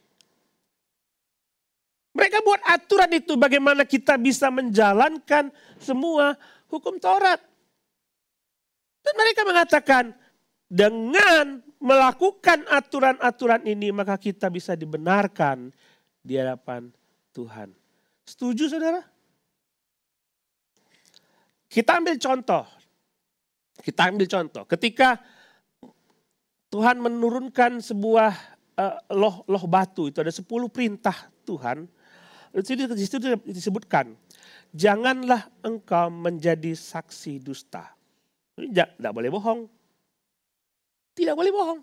Mereka 2.13 2.43
buat 2.43 2.61
aturan 2.67 3.15
itu 3.15 3.39
bagaimana 3.39 3.87
kita 3.89 4.21
bisa 4.21 4.53
menjalankan 4.53 5.49
semua 5.81 6.37
hukum 6.69 7.01
Taurat. 7.01 7.39
Dan 9.01 9.15
mereka 9.15 9.47
mengatakan 9.47 10.05
dengan 10.67 11.63
melakukan 11.79 12.67
aturan-aturan 12.67 13.63
ini 13.67 13.95
maka 13.95 14.19
kita 14.19 14.51
bisa 14.51 14.75
dibenarkan 14.75 15.71
di 16.19 16.35
hadapan 16.35 16.91
Tuhan. 17.31 17.71
Setuju 18.27 18.69
saudara? 18.69 19.01
Kita 21.69 22.01
ambil 22.01 22.19
contoh. 22.19 22.65
Kita 23.79 24.11
ambil 24.11 24.27
contoh. 24.27 24.65
Ketika 24.67 25.21
Tuhan 26.69 27.01
menurunkan 27.01 27.81
sebuah 27.81 28.33
uh, 28.77 28.97
loh, 29.15 29.47
loh 29.49 29.65
batu, 29.65 30.11
itu 30.11 30.21
ada 30.21 30.35
10 30.35 30.45
perintah 30.69 31.17
Tuhan. 31.47 31.89
Di 32.53 33.05
situ 33.05 33.39
disebutkan, 33.45 34.17
janganlah 34.73 35.49
engkau 35.63 36.09
menjadi 36.11 36.73
saksi 36.73 37.41
dusta. 37.41 37.93
Tidak 38.59 39.13
boleh 39.15 39.31
bohong, 39.31 39.78
tidak 41.19 41.35
boleh 41.35 41.51
bohong. 41.51 41.81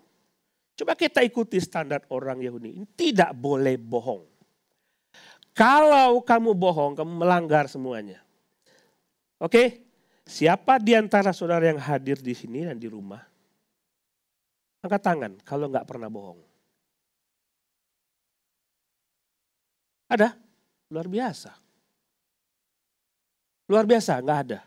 Coba 0.76 0.96
kita 0.96 1.20
ikuti 1.20 1.60
standar 1.60 2.08
orang 2.08 2.40
Yahudi. 2.40 2.88
Tidak 2.96 3.36
boleh 3.36 3.76
bohong. 3.76 4.24
Kalau 5.52 6.24
kamu 6.24 6.56
bohong, 6.56 6.96
kamu 6.96 7.12
melanggar 7.20 7.68
semuanya. 7.68 8.24
Oke? 9.36 9.84
Siapa 10.26 10.80
di 10.80 10.96
antara 10.96 11.30
saudara 11.36 11.68
yang 11.68 11.78
hadir 11.78 12.18
di 12.18 12.32
sini 12.32 12.64
dan 12.64 12.80
di 12.80 12.88
rumah? 12.88 13.20
Angkat 14.84 15.02
tangan 15.04 15.32
kalau 15.44 15.68
nggak 15.68 15.86
pernah 15.88 16.08
bohong. 16.08 16.40
Ada? 20.12 20.32
Luar 20.92 21.08
biasa. 21.08 21.52
Luar 23.66 23.84
biasa, 23.84 24.12
nggak 24.22 24.40
ada. 24.48 24.60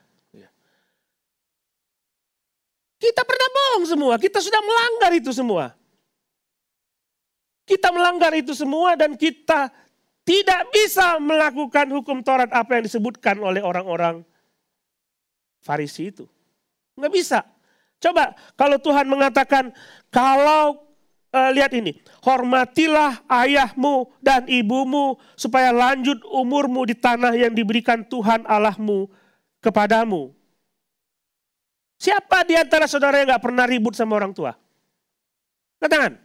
Kita 2.99 3.23
pernah 3.23 3.48
semua, 3.86 4.15
kita 4.17 4.39
sudah 4.39 4.62
melanggar 4.63 5.12
itu 5.15 5.31
semua. 5.36 5.75
Kita 7.69 7.93
melanggar 7.93 8.33
itu 8.33 8.57
semua 8.57 8.98
dan 8.98 9.13
kita 9.13 9.69
tidak 10.25 10.62
bisa 10.74 11.21
melakukan 11.21 11.86
hukum 11.93 12.21
Taurat 12.25 12.50
apa 12.50 12.77
yang 12.77 12.83
disebutkan 12.86 13.38
oleh 13.41 13.62
orang-orang 13.62 14.25
Farisi 15.59 16.09
itu. 16.09 16.25
Nggak 16.95 17.13
bisa. 17.13 17.39
Coba 18.00 18.31
kalau 18.55 18.79
Tuhan 18.79 19.05
mengatakan 19.12 19.75
kalau 20.07 20.88
uh, 21.36 21.51
lihat 21.51 21.75
ini, 21.75 22.00
hormatilah 22.24 23.21
ayahmu 23.27 24.07
dan 24.24 24.48
ibumu 24.48 25.19
supaya 25.36 25.69
lanjut 25.75 26.24
umurmu 26.25 26.88
di 26.88 26.95
tanah 26.95 27.36
yang 27.36 27.51
diberikan 27.51 28.01
Tuhan 28.07 28.48
Allahmu 28.48 29.12
kepadamu. 29.59 30.31
Siapa 31.99 32.47
di 32.47 32.55
antara 32.55 32.87
saudara 32.87 33.19
yang 33.19 33.35
gak 33.35 33.43
pernah 33.43 33.67
ribut 33.67 33.91
sama 33.91 34.15
orang 34.15 34.31
tua? 34.31 34.55
Katakan. 35.83 36.15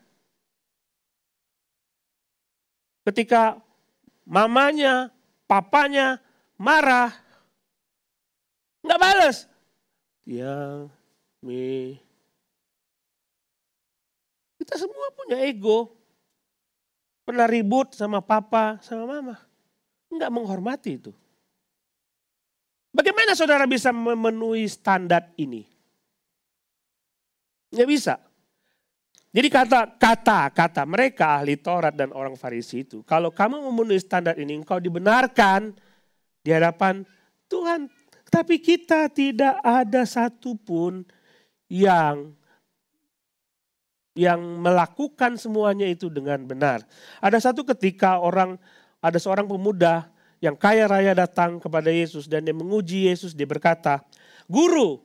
Ketika 3.04 3.58
mamanya, 4.24 5.12
papanya 5.44 6.22
marah, 6.56 7.12
nggak 8.80 9.00
balas. 9.00 9.36
yang 10.24 10.88
me. 11.44 12.00
Kita 14.56 14.80
semua 14.80 15.12
punya 15.12 15.44
ego. 15.44 15.92
Pernah 17.28 17.44
ribut 17.44 17.92
sama 17.92 18.24
papa, 18.24 18.80
sama 18.80 19.04
mama. 19.04 19.36
Enggak 20.08 20.32
menghormati 20.32 20.96
itu. 20.96 21.12
Bagaimana 22.94 23.34
saudara 23.34 23.66
bisa 23.66 23.90
memenuhi 23.90 24.70
standar 24.70 25.34
ini? 25.34 25.66
Nggak 27.74 27.90
bisa. 27.90 28.14
Jadi 29.34 29.50
kata 29.50 29.98
kata 29.98 30.54
kata 30.54 30.82
mereka 30.86 31.42
ahli 31.42 31.58
Taurat 31.58 31.90
dan 31.90 32.14
orang 32.14 32.38
Farisi 32.38 32.86
itu, 32.86 33.02
kalau 33.02 33.34
kamu 33.34 33.66
memenuhi 33.66 33.98
standar 33.98 34.38
ini, 34.38 34.54
engkau 34.54 34.78
dibenarkan 34.78 35.74
di 36.38 36.54
hadapan 36.54 37.02
Tuhan. 37.50 37.90
Tapi 38.30 38.62
kita 38.62 39.10
tidak 39.10 39.58
ada 39.58 40.06
satupun 40.06 41.02
yang 41.66 42.30
yang 44.14 44.38
melakukan 44.38 45.34
semuanya 45.34 45.90
itu 45.90 46.06
dengan 46.06 46.46
benar. 46.46 46.86
Ada 47.18 47.50
satu 47.50 47.66
ketika 47.66 48.22
orang 48.22 48.54
ada 49.02 49.18
seorang 49.18 49.50
pemuda 49.50 50.13
yang 50.44 50.52
kaya 50.60 50.84
raya 50.84 51.16
datang 51.16 51.56
kepada 51.56 51.88
Yesus 51.88 52.28
dan 52.28 52.44
dia 52.44 52.52
menguji 52.52 53.08
Yesus, 53.08 53.32
dia 53.32 53.48
berkata, 53.48 54.04
"Guru, 54.44 55.00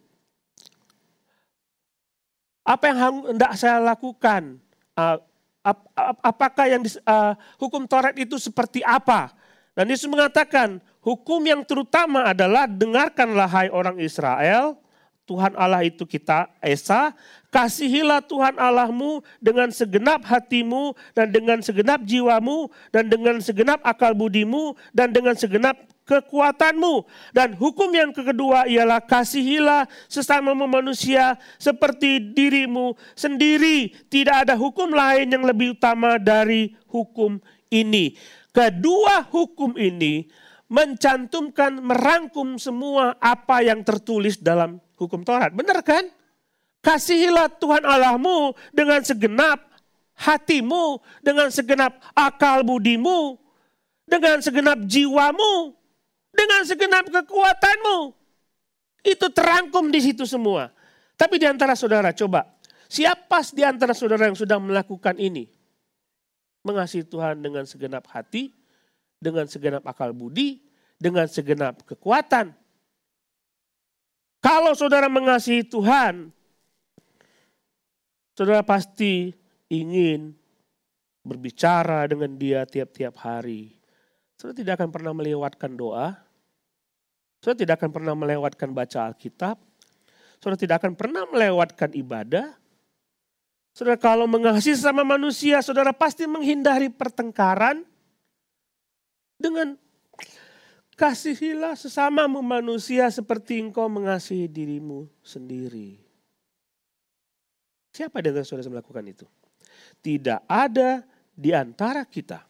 apa 2.68 2.84
yang 2.92 2.98
hendak 3.32 3.56
saya 3.56 3.80
lakukan? 3.80 4.60
Ap, 5.64 5.80
apakah 6.20 6.68
yang 6.68 6.84
uh, 7.08 7.34
hukum 7.56 7.88
Taurat 7.88 8.16
itu 8.20 8.36
seperti 8.36 8.84
apa? 8.84 9.32
Dan 9.74 9.88
Yesus 9.88 10.12
mengatakan, 10.12 10.84
hukum 11.00 11.40
yang 11.48 11.64
terutama 11.64 12.28
adalah 12.30 12.68
dengarkanlah 12.68 13.48
hai 13.48 13.72
orang 13.72 13.96
Israel, 14.04 14.76
Tuhan 15.30 15.54
Allah 15.54 15.86
itu 15.86 16.10
kita 16.10 16.50
Esa, 16.58 17.14
kasihilah 17.54 18.26
Tuhan 18.26 18.58
Allahmu 18.58 19.22
dengan 19.38 19.70
segenap 19.70 20.26
hatimu 20.26 20.98
dan 21.14 21.30
dengan 21.30 21.62
segenap 21.62 22.02
jiwamu 22.02 22.74
dan 22.90 23.06
dengan 23.06 23.38
segenap 23.38 23.78
akal 23.86 24.18
budimu 24.18 24.74
dan 24.90 25.14
dengan 25.14 25.38
segenap 25.38 25.78
kekuatanmu. 26.10 27.06
Dan 27.30 27.54
hukum 27.54 27.94
yang 27.94 28.10
kedua 28.10 28.66
ialah 28.66 29.06
kasihilah 29.06 29.86
sesama 30.10 30.58
manusia 30.58 31.38
seperti 31.62 32.34
dirimu 32.34 32.98
sendiri. 33.14 33.94
Tidak 34.10 34.50
ada 34.50 34.58
hukum 34.58 34.90
lain 34.90 35.30
yang 35.30 35.46
lebih 35.46 35.78
utama 35.78 36.18
dari 36.18 36.74
hukum 36.90 37.38
ini. 37.70 38.18
Kedua 38.50 39.30
hukum 39.30 39.78
ini 39.78 40.26
mencantumkan, 40.70 41.78
merangkum 41.82 42.58
semua 42.58 43.14
apa 43.22 43.62
yang 43.62 43.86
tertulis 43.86 44.42
dalam 44.42 44.82
hukum 45.00 45.24
Taurat. 45.24 45.56
Benar 45.56 45.80
kan? 45.82 46.04
Kasihilah 46.84 47.48
Tuhan 47.60 47.84
Allahmu 47.84 48.56
dengan 48.76 49.00
segenap 49.04 49.64
hatimu, 50.20 51.00
dengan 51.24 51.48
segenap 51.48 51.96
akal 52.12 52.64
budimu, 52.68 53.40
dengan 54.04 54.44
segenap 54.44 54.84
jiwamu, 54.84 55.76
dengan 56.36 56.62
segenap 56.68 57.08
kekuatanmu. 57.08 58.16
Itu 59.04 59.32
terangkum 59.32 59.88
di 59.88 60.04
situ 60.04 60.28
semua. 60.28 60.76
Tapi 61.16 61.40
di 61.40 61.48
antara 61.48 61.76
saudara 61.76 62.12
coba, 62.12 62.48
siapa 62.88 63.44
di 63.56 63.64
antara 63.64 63.96
saudara 63.96 64.28
yang 64.28 64.36
sudah 64.36 64.60
melakukan 64.60 65.16
ini? 65.20 65.48
Mengasihi 66.64 67.08
Tuhan 67.08 67.40
dengan 67.40 67.64
segenap 67.64 68.04
hati, 68.12 68.52
dengan 69.20 69.48
segenap 69.48 69.84
akal 69.88 70.12
budi, 70.12 70.64
dengan 71.00 71.28
segenap 71.28 71.88
kekuatan. 71.88 72.52
Kalau 74.50 74.74
saudara 74.74 75.06
mengasihi 75.06 75.62
Tuhan, 75.62 76.34
saudara 78.34 78.66
pasti 78.66 79.30
ingin 79.70 80.34
berbicara 81.22 82.10
dengan 82.10 82.34
dia 82.34 82.66
tiap-tiap 82.66 83.14
hari. 83.22 83.78
Saudara 84.42 84.58
tidak 84.58 84.74
akan 84.82 84.90
pernah 84.90 85.14
melewatkan 85.14 85.78
doa. 85.78 86.18
Saudara 87.38 87.62
tidak 87.62 87.78
akan 87.78 87.92
pernah 87.94 88.18
melewatkan 88.18 88.74
baca 88.74 89.14
Alkitab. 89.14 89.62
Saudara 90.42 90.58
tidak 90.58 90.82
akan 90.82 90.98
pernah 90.98 91.30
melewatkan 91.30 91.94
ibadah. 91.94 92.50
Saudara 93.78 94.02
kalau 94.02 94.26
mengasihi 94.26 94.74
sama 94.74 95.06
manusia, 95.06 95.62
saudara 95.62 95.94
pasti 95.94 96.26
menghindari 96.26 96.90
pertengkaran 96.90 97.86
dengan 99.38 99.78
kasihilah 101.00 101.80
sesamamu 101.80 102.44
manusia 102.44 103.08
seperti 103.08 103.64
engkau 103.64 103.88
mengasihi 103.88 104.52
dirimu 104.52 105.08
sendiri. 105.24 105.96
Siapa 107.96 108.20
di 108.20 108.28
antara 108.36 108.44
saudara 108.44 108.68
melakukan 108.68 109.08
itu? 109.08 109.24
Tidak 110.04 110.44
ada 110.44 111.08
di 111.32 111.56
antara 111.56 112.04
kita 112.04 112.44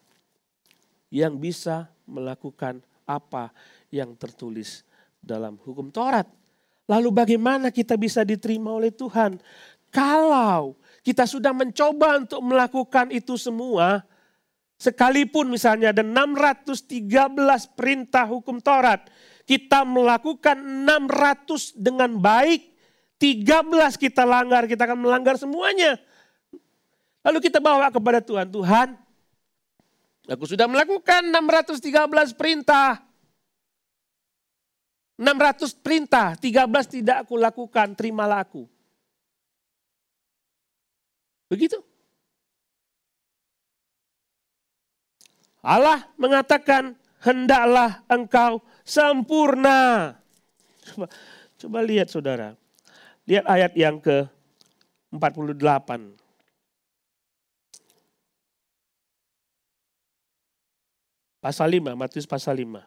yang 1.14 1.38
bisa 1.38 1.86
melakukan 2.10 2.82
apa 3.06 3.54
yang 3.94 4.18
tertulis 4.18 4.82
dalam 5.22 5.62
hukum 5.62 5.94
Taurat. 5.94 6.26
Lalu 6.90 7.10
bagaimana 7.14 7.70
kita 7.70 7.94
bisa 8.02 8.26
diterima 8.26 8.74
oleh 8.74 8.90
Tuhan? 8.90 9.38
Kalau 9.94 10.74
kita 11.06 11.30
sudah 11.30 11.54
mencoba 11.54 12.18
untuk 12.18 12.42
melakukan 12.42 13.14
itu 13.14 13.38
semua, 13.38 14.02
sekalipun 14.80 15.52
misalnya 15.52 15.92
ada 15.92 16.02
613 16.02 16.88
perintah 17.76 18.26
hukum 18.26 18.64
Taurat, 18.64 19.06
kita 19.44 19.84
melakukan 19.84 20.56
600 20.88 21.76
dengan 21.76 22.16
baik, 22.18 22.72
13 23.20 24.00
kita 24.00 24.24
langgar, 24.24 24.66
kita 24.66 24.88
akan 24.88 25.04
melanggar 25.04 25.36
semuanya. 25.36 26.00
Lalu 27.20 27.52
kita 27.52 27.60
bawa 27.60 27.92
kepada 27.92 28.24
Tuhan, 28.24 28.48
Tuhan 28.48 28.96
Aku 30.30 30.46
sudah 30.46 30.70
melakukan 30.70 31.26
613 31.34 32.38
perintah. 32.38 33.02
600 35.18 35.74
perintah, 35.84 36.38
13 36.38 36.86
tidak 36.88 37.28
aku 37.28 37.36
lakukan, 37.36 37.98
terimalah 37.98 38.46
aku. 38.46 38.70
Begitu. 41.50 41.82
Allah 45.60 46.08
mengatakan, 46.16 46.96
hendaklah 47.20 48.00
engkau 48.08 48.64
sempurna. 48.88 50.16
Coba, 50.88 51.06
coba 51.60 51.80
lihat 51.84 52.08
saudara. 52.08 52.56
Lihat 53.28 53.46
ayat 53.46 53.72
yang 53.76 54.00
ke 54.00 54.26
48. 55.12 56.18
Pasal 61.40 61.68
5, 61.72 61.96
Matius 61.96 62.28
pasal 62.28 62.60
5. 62.60 62.84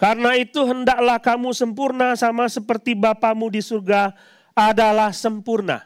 Karena 0.00 0.32
itu 0.38 0.64
hendaklah 0.64 1.18
kamu 1.18 1.50
sempurna 1.52 2.14
sama 2.16 2.46
seperti 2.46 2.94
Bapamu 2.96 3.50
di 3.52 3.60
surga 3.60 4.14
adalah 4.54 5.12
sempurna. 5.12 5.84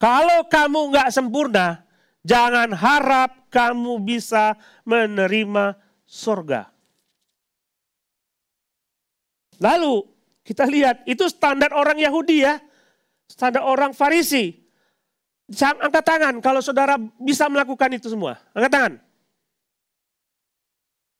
Kalau 0.00 0.48
kamu 0.48 0.96
nggak 0.96 1.12
sempurna, 1.12 1.84
jangan 2.24 2.72
harap 2.72 3.39
kamu 3.50 3.98
bisa 4.00 4.54
menerima 4.86 5.74
surga. 6.06 6.70
Lalu 9.60 10.08
kita 10.40 10.64
lihat 10.64 11.04
itu 11.04 11.28
standar 11.28 11.76
orang 11.76 12.00
Yahudi 12.00 12.46
ya, 12.46 12.56
standar 13.28 13.62
orang 13.66 13.92
Farisi. 13.92 14.56
Angkat 15.50 16.06
tangan 16.06 16.38
kalau 16.38 16.62
saudara 16.62 16.96
bisa 17.18 17.50
melakukan 17.50 17.90
itu 17.92 18.08
semua. 18.08 18.38
Angkat 18.54 18.70
tangan. 18.72 18.92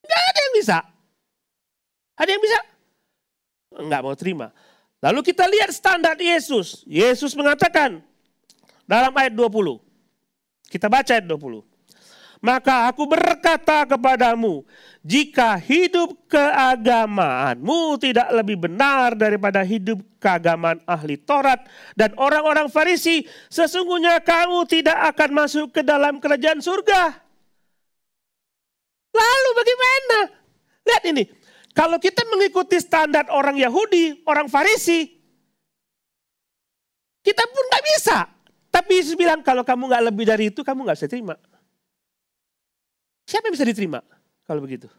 Gak 0.07 0.23
ada 0.23 0.41
yang 0.41 0.55
bisa. 0.57 0.79
Ada 2.17 2.31
yang 2.31 2.43
bisa? 2.43 2.59
Enggak 3.77 4.01
mau 4.03 4.15
terima. 4.19 4.55
Lalu 5.01 5.21
kita 5.25 5.49
lihat 5.49 5.71
standar 5.73 6.19
Yesus. 6.19 6.85
Yesus 6.85 7.33
mengatakan 7.33 8.05
dalam 8.85 9.15
ayat 9.15 9.33
20. 9.33 9.79
Kita 10.67 10.87
baca 10.91 11.11
ayat 11.11 11.27
20. 11.27 11.70
Maka 12.41 12.89
aku 12.89 13.05
berkata 13.05 13.85
kepadamu, 13.85 14.65
jika 15.05 15.61
hidup 15.61 16.17
keagamaanmu 16.25 18.01
tidak 18.01 18.33
lebih 18.33 18.65
benar 18.65 19.13
daripada 19.13 19.61
hidup 19.61 20.01
keagamaan 20.17 20.81
ahli 20.89 21.21
Taurat 21.21 21.69
dan 21.93 22.17
orang-orang 22.17 22.73
Farisi, 22.73 23.29
sesungguhnya 23.53 24.25
kamu 24.25 24.65
tidak 24.65 24.97
akan 25.13 25.31
masuk 25.37 25.69
ke 25.69 25.85
dalam 25.85 26.17
kerajaan 26.17 26.65
surga. 26.65 27.13
Lalu 29.13 29.51
bagaimana? 29.53 30.19
Lihat 30.89 31.03
ini, 31.13 31.29
kalau 31.77 32.01
kita 32.01 32.25
mengikuti 32.25 32.81
standar 32.81 33.29
orang 33.29 33.61
Yahudi, 33.61 34.25
orang 34.25 34.49
Farisi, 34.49 35.13
kita 37.21 37.45
pun 37.53 37.65
nggak 37.69 37.85
bisa. 37.85 38.17
Tapi 38.73 39.03
Yesus 39.05 39.13
bilang 39.13 39.45
kalau 39.45 39.61
kamu 39.61 39.93
nggak 39.93 40.05
lebih 40.09 40.25
dari 40.25 40.45
itu, 40.49 40.65
kamu 40.65 40.89
nggak 40.89 40.97
bisa 40.97 41.11
terima. 41.11 41.37
Siapa 43.31 43.47
yang 43.47 43.55
bisa 43.55 43.63
diterima 43.63 44.03
kalau 44.43 44.59
begitu? 44.59 44.91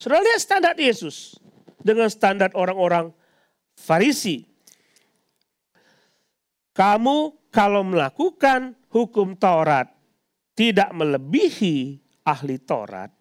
Saudara 0.00 0.24
lihat 0.24 0.40
standar 0.40 0.72
Yesus 0.80 1.36
dengan 1.76 2.08
standar 2.08 2.48
orang-orang 2.56 3.12
Farisi. 3.76 4.48
Kamu 6.72 7.48
kalau 7.52 7.84
melakukan 7.84 8.72
hukum 8.88 9.36
Taurat 9.36 9.92
tidak 10.56 10.88
melebihi 10.96 12.00
ahli 12.24 12.56
Taurat, 12.56 13.12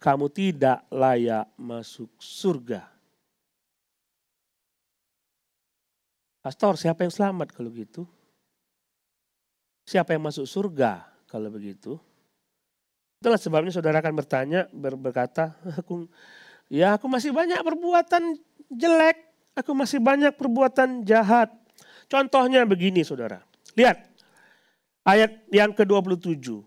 kamu 0.00 0.32
tidak 0.32 0.88
layak 0.88 1.52
masuk 1.60 2.16
surga. 2.16 2.88
Pastor, 6.40 6.80
siapa 6.80 7.04
yang 7.04 7.12
selamat 7.12 7.52
kalau 7.52 7.68
gitu? 7.76 8.08
Siapa 9.84 10.16
yang 10.16 10.24
masuk 10.24 10.48
surga 10.48 11.04
kalau 11.28 11.52
begitu? 11.52 12.00
Itulah 13.22 13.38
sebabnya 13.38 13.70
saudara 13.70 14.02
akan 14.02 14.18
bertanya, 14.18 14.66
ber 14.74 14.98
berkata, 14.98 15.54
aku, 15.78 16.10
ya 16.66 16.98
aku 16.98 17.06
masih 17.06 17.30
banyak 17.30 17.62
perbuatan 17.62 18.34
jelek, 18.66 19.14
aku 19.54 19.70
masih 19.78 20.02
banyak 20.02 20.34
perbuatan 20.34 21.06
jahat. 21.06 21.54
Contohnya 22.10 22.66
begini 22.66 23.06
saudara, 23.06 23.38
lihat 23.78 24.10
ayat 25.06 25.38
yang 25.54 25.70
ke-27. 25.70 26.66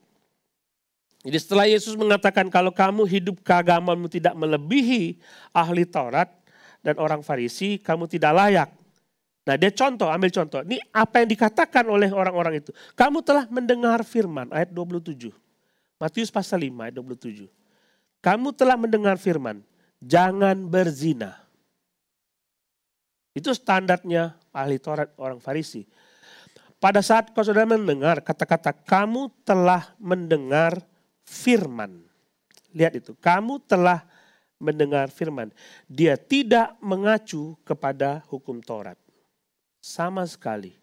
Jadi 1.27 1.37
setelah 1.43 1.67
Yesus 1.67 1.99
mengatakan 1.99 2.47
kalau 2.47 2.71
kamu 2.71 3.03
hidup 3.03 3.43
keagamamu 3.43 4.07
tidak 4.07 4.31
melebihi 4.39 5.19
ahli 5.51 5.83
Taurat 5.83 6.31
dan 6.79 6.95
orang 7.03 7.19
Farisi, 7.19 7.83
kamu 7.83 8.07
tidak 8.07 8.31
layak. 8.31 8.71
Nah 9.43 9.59
dia 9.59 9.75
contoh, 9.75 10.07
ambil 10.07 10.31
contoh. 10.31 10.63
Ini 10.63 10.79
apa 10.95 11.19
yang 11.19 11.27
dikatakan 11.35 11.83
oleh 11.91 12.15
orang-orang 12.15 12.63
itu. 12.63 12.71
Kamu 12.95 13.19
telah 13.27 13.43
mendengar 13.51 14.07
firman, 14.07 14.47
ayat 14.55 14.71
27. 14.71 15.44
Matius 15.95 16.27
pasal 16.27 16.67
5 16.67 16.75
ayat 16.84 16.95
27. 16.99 17.47
Kamu 18.19 18.51
telah 18.51 18.75
mendengar 18.75 19.15
firman, 19.15 19.63
jangan 20.03 20.67
berzina. 20.67 21.39
Itu 23.36 23.51
standarnya 23.51 24.36
ahli 24.55 24.79
Taurat 24.79 25.12
orang 25.19 25.39
Farisi. 25.39 25.84
Pada 26.79 26.99
saat 26.99 27.31
kau 27.31 27.43
sudah 27.43 27.63
mendengar 27.67 28.19
kata-kata 28.19 28.75
kamu 28.75 29.31
telah 29.47 29.95
mendengar 29.99 30.84
firman. 31.23 32.03
Lihat 32.75 32.99
itu, 32.99 33.15
kamu 33.15 33.63
telah 33.63 34.03
mendengar 34.60 35.08
firman. 35.12 35.51
Dia 35.88 36.19
tidak 36.19 36.75
mengacu 36.84 37.55
kepada 37.63 38.23
hukum 38.27 38.60
Taurat. 38.60 38.99
Sama 39.79 40.27
sekali. 40.27 40.75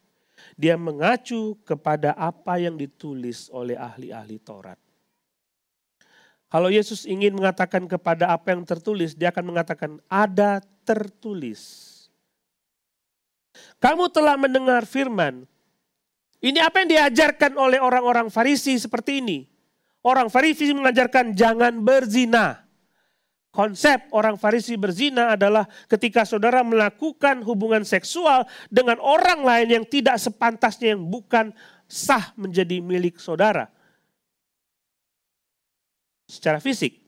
Dia 0.56 0.74
mengacu 0.80 1.56
kepada 1.62 2.16
apa 2.16 2.58
yang 2.58 2.74
ditulis 2.76 3.52
oleh 3.52 3.76
ahli-ahli 3.76 4.40
Taurat. 4.40 4.80
Kalau 6.52 6.68
Yesus 6.68 7.08
ingin 7.08 7.32
mengatakan 7.32 7.88
kepada 7.88 8.28
apa 8.28 8.52
yang 8.52 8.60
tertulis, 8.68 9.16
dia 9.16 9.32
akan 9.32 9.56
mengatakan 9.56 9.96
ada 10.04 10.60
tertulis. 10.84 11.88
Kamu 13.80 14.12
telah 14.12 14.36
mendengar 14.36 14.84
firman. 14.84 15.48
Ini 16.44 16.60
apa 16.60 16.84
yang 16.84 16.92
diajarkan 16.92 17.56
oleh 17.56 17.80
orang-orang 17.80 18.28
Farisi 18.28 18.76
seperti 18.76 19.24
ini. 19.24 19.48
Orang 20.04 20.28
Farisi 20.28 20.68
mengajarkan 20.76 21.32
jangan 21.32 21.80
berzina. 21.80 22.68
Konsep 23.48 24.12
orang 24.12 24.36
Farisi 24.36 24.76
berzina 24.76 25.32
adalah 25.32 25.64
ketika 25.88 26.28
saudara 26.28 26.60
melakukan 26.60 27.40
hubungan 27.48 27.80
seksual 27.80 28.44
dengan 28.68 29.00
orang 29.00 29.40
lain 29.40 29.68
yang 29.80 29.84
tidak 29.88 30.20
sepantasnya 30.20 30.92
yang 30.92 31.00
bukan 31.08 31.48
sah 31.88 32.36
menjadi 32.36 32.84
milik 32.84 33.16
saudara. 33.16 33.72
Secara 36.26 36.58
fisik. 36.62 37.02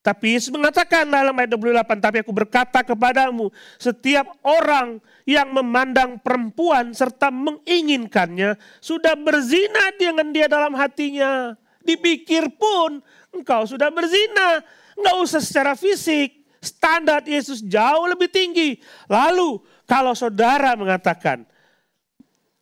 Tapi 0.00 0.32
Yesus 0.32 0.48
mengatakan 0.48 1.04
dalam 1.04 1.36
ayat 1.36 1.52
28, 1.52 2.00
tapi 2.00 2.24
aku 2.24 2.32
berkata 2.32 2.80
kepadamu, 2.80 3.52
setiap 3.76 4.32
orang 4.40 4.96
yang 5.28 5.52
memandang 5.52 6.16
perempuan 6.16 6.96
serta 6.96 7.28
menginginkannya, 7.28 8.56
sudah 8.80 9.12
berzina 9.12 9.92
dengan 10.00 10.32
dia 10.32 10.48
dalam 10.48 10.72
hatinya 10.72 11.52
dipikir 11.84 12.48
pun 12.56 13.04
engkau 13.36 13.68
sudah 13.68 13.92
berzina. 13.92 14.64
Enggak 14.96 15.16
usah 15.20 15.40
secara 15.44 15.72
fisik. 15.76 16.40
Standar 16.60 17.24
Yesus 17.24 17.64
jauh 17.64 18.04
lebih 18.04 18.28
tinggi. 18.28 18.76
Lalu 19.08 19.64
kalau 19.88 20.12
saudara 20.12 20.76
mengatakan 20.76 21.48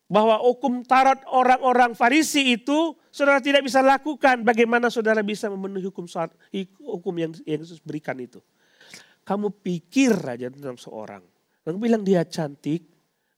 bahwa 0.07 0.39
hukum 0.43 0.83
tarot 0.83 1.23
orang-orang 1.31 1.99
Farisi 1.99 2.59
itu 2.59 2.98
saudara 3.19 3.43
tidak 3.43 3.67
bisa 3.67 3.83
lakukan, 3.83 4.47
bagaimana 4.47 4.87
saudara 4.87 5.19
bisa 5.27 5.51
memenuhi 5.51 5.91
hukum 5.91 6.07
hukum 6.79 7.15
yang, 7.19 7.35
yang 7.43 7.61
Yesus 7.67 7.83
berikan 7.83 8.15
itu? 8.23 8.39
Kamu 9.27 9.51
pikir 9.59 10.15
aja 10.15 10.47
tentang 10.47 10.79
seorang. 10.79 11.27
Kamu 11.67 11.83
bilang 11.83 12.07
dia 12.07 12.23
cantik, 12.23 12.87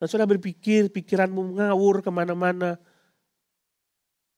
dan 0.01 0.09
saudara 0.09 0.33
berpikir, 0.33 0.89
pikiranmu 0.89 1.61
ngawur 1.61 2.01
ke 2.01 2.09
mana-mana. 2.09 2.81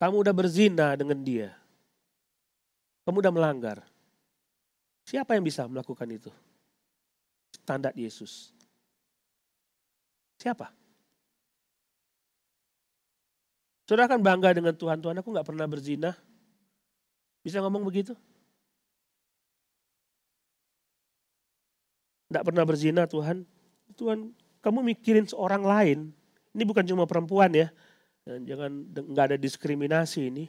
Kamu 0.02 0.26
udah 0.26 0.35
berzina 0.35 0.98
dengan 0.98 1.22
dia. 1.22 1.55
Kamu 3.07 3.22
udah 3.22 3.31
melanggar. 3.31 3.78
Siapa 5.07 5.38
yang 5.38 5.46
bisa 5.46 5.66
melakukan 5.70 6.11
itu? 6.11 6.31
Standar 7.55 7.94
Yesus. 7.94 8.50
Siapa? 10.42 10.82
Saudara 13.87 14.07
akan 14.07 14.23
bangga 14.23 14.55
dengan 14.55 14.75
Tuhan. 14.75 15.03
Tuhan 15.03 15.16
aku 15.18 15.29
gak 15.35 15.47
pernah 15.47 15.66
berzina. 15.66 16.14
Bisa 17.42 17.59
ngomong 17.59 17.83
begitu? 17.83 18.14
Gak 22.31 22.47
pernah 22.47 22.64
berzina 22.64 23.05
Tuhan. 23.05 23.45
Tuhan 23.99 24.33
kamu 24.62 24.79
mikirin 24.95 25.27
seorang 25.27 25.66
lain. 25.66 26.14
Ini 26.55 26.62
bukan 26.62 26.87
cuma 26.87 27.05
perempuan 27.05 27.51
ya. 27.53 27.68
Jangan 28.23 28.87
nggak 28.95 29.25
ada 29.35 29.37
diskriminasi 29.37 30.31
ini. 30.31 30.47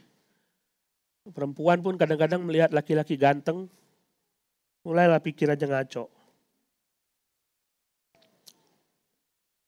Perempuan 1.33 1.81
pun 1.81 1.95
kadang-kadang 1.95 2.43
melihat 2.43 2.75
laki-laki 2.75 3.15
ganteng, 3.15 3.71
mulailah 4.83 5.23
pikirannya 5.23 5.71
ngaco. 5.71 6.11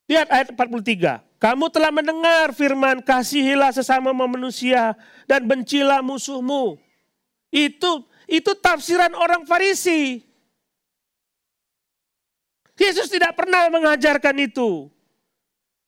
Lihat 0.06 0.28
ayat 0.30 0.48
43. 0.54 1.22
Kamu 1.36 1.66
telah 1.68 1.90
mendengar 1.90 2.54
firman 2.54 3.02
kasihilah 3.02 3.74
sesama 3.74 4.14
manusia 4.14 4.94
dan 5.26 5.44
bencilah 5.44 6.00
musuhmu. 6.00 6.78
Itu 7.50 8.06
itu 8.26 8.50
tafsiran 8.58 9.14
orang 9.14 9.46
Farisi. 9.46 10.22
Yesus 12.76 13.08
tidak 13.08 13.34
pernah 13.34 13.66
mengajarkan 13.72 14.36
itu. 14.36 14.92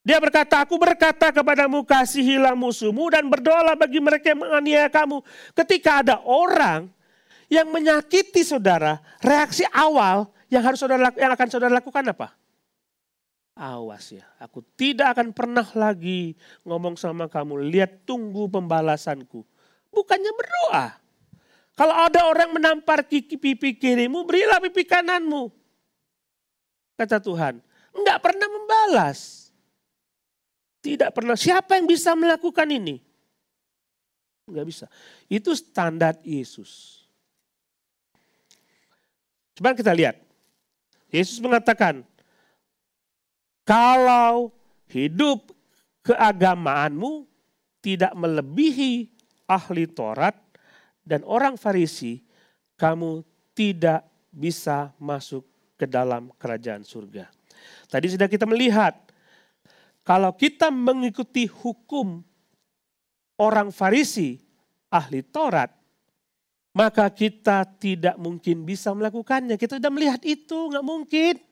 Dia 0.09 0.17
berkata, 0.17 0.65
aku 0.65 0.81
berkata 0.81 1.29
kepadamu 1.29 1.85
kasihilah 1.85 2.57
musuhmu 2.57 3.13
dan 3.13 3.29
berdoalah 3.29 3.77
bagi 3.77 4.01
mereka 4.01 4.33
yang 4.33 4.41
menganiaya 4.41 4.89
kamu. 4.89 5.21
Ketika 5.53 6.01
ada 6.01 6.17
orang 6.25 6.89
yang 7.53 7.69
menyakiti 7.69 8.41
saudara, 8.41 9.05
reaksi 9.21 9.69
awal 9.69 10.33
yang 10.49 10.65
harus 10.65 10.81
saudara 10.81 11.13
yang 11.13 11.29
akan 11.29 11.49
saudara 11.53 11.77
lakukan 11.77 12.01
apa? 12.09 12.38
Awas 13.59 14.15
ya, 14.15 14.23
aku 14.39 14.63
tidak 14.79 15.19
akan 15.19 15.35
pernah 15.35 15.67
lagi 15.75 16.39
ngomong 16.63 16.95
sama 16.95 17.27
kamu. 17.27 17.67
Lihat 17.67 18.07
tunggu 18.07 18.47
pembalasanku. 18.47 19.43
Bukannya 19.91 20.31
berdoa. 20.31 20.95
Kalau 21.75 21.91
ada 21.91 22.31
orang 22.31 22.55
menampar 22.55 23.03
pipi 23.03 23.75
kirimu, 23.75 24.23
berilah 24.23 24.63
pipi 24.63 24.87
kananmu. 24.87 25.51
Kata 26.95 27.19
Tuhan. 27.19 27.59
Enggak 27.91 28.19
pernah 28.23 28.47
membalas. 28.47 29.51
Tidak 30.79 31.11
pernah. 31.11 31.35
Siapa 31.35 31.75
yang 31.83 31.91
bisa 31.91 32.15
melakukan 32.15 32.71
ini? 32.71 33.03
Enggak 34.47 34.67
bisa. 34.71 34.87
Itu 35.27 35.51
standar 35.59 36.15
Yesus. 36.23 37.03
Coba 39.59 39.75
kita 39.75 39.91
lihat. 39.91 40.15
Yesus 41.11 41.43
mengatakan, 41.43 42.07
kalau 43.69 44.49
hidup 44.89 45.53
keagamaanmu 46.01 47.29
tidak 47.85 48.17
melebihi 48.17 49.13
ahli 49.45 49.85
Taurat 49.85 50.33
dan 51.05 51.21
orang 51.29 51.61
Farisi, 51.61 52.25
kamu 52.81 53.21
tidak 53.53 54.09
bisa 54.33 54.97
masuk 54.97 55.45
ke 55.77 55.85
dalam 55.85 56.33
kerajaan 56.41 56.81
surga. 56.81 57.29
Tadi 57.93 58.09
sudah 58.09 58.25
kita 58.25 58.49
melihat 58.49 58.97
kalau 60.01 60.33
kita 60.33 60.73
mengikuti 60.73 61.45
hukum 61.45 62.25
orang 63.37 63.69
Farisi, 63.69 64.41
ahli 64.89 65.21
Taurat, 65.21 65.69
maka 66.73 67.05
kita 67.13 67.69
tidak 67.77 68.17
mungkin 68.17 68.65
bisa 68.65 68.97
melakukannya. 68.97 69.61
Kita 69.61 69.77
sudah 69.77 69.93
melihat 69.93 70.25
itu, 70.25 70.57
nggak 70.73 70.87
mungkin. 70.89 71.48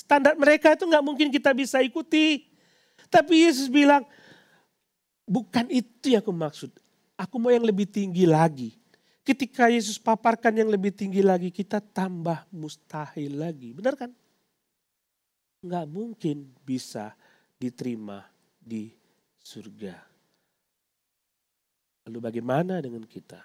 Standar 0.00 0.32
mereka 0.40 0.72
itu 0.72 0.88
nggak 0.88 1.04
mungkin 1.04 1.28
kita 1.28 1.52
bisa 1.52 1.84
ikuti. 1.84 2.48
Tapi 3.12 3.44
Yesus 3.44 3.68
bilang, 3.68 4.08
bukan 5.28 5.68
itu 5.68 6.16
yang 6.16 6.24
aku 6.24 6.32
maksud. 6.32 6.72
Aku 7.20 7.36
mau 7.36 7.52
yang 7.52 7.68
lebih 7.68 7.84
tinggi 7.84 8.24
lagi. 8.24 8.80
Ketika 9.20 9.68
Yesus 9.68 10.00
paparkan 10.00 10.56
yang 10.56 10.72
lebih 10.72 10.96
tinggi 10.96 11.20
lagi, 11.20 11.52
kita 11.52 11.84
tambah 11.84 12.48
mustahil 12.48 13.36
lagi. 13.36 13.76
Benar 13.76 13.94
kan? 14.00 14.10
nggak 15.60 15.86
mungkin 15.88 16.48
bisa 16.64 17.12
diterima 17.60 18.24
di 18.56 18.88
surga. 19.40 19.96
Lalu 22.08 22.18
bagaimana 22.20 22.80
dengan 22.80 23.04
kita? 23.04 23.40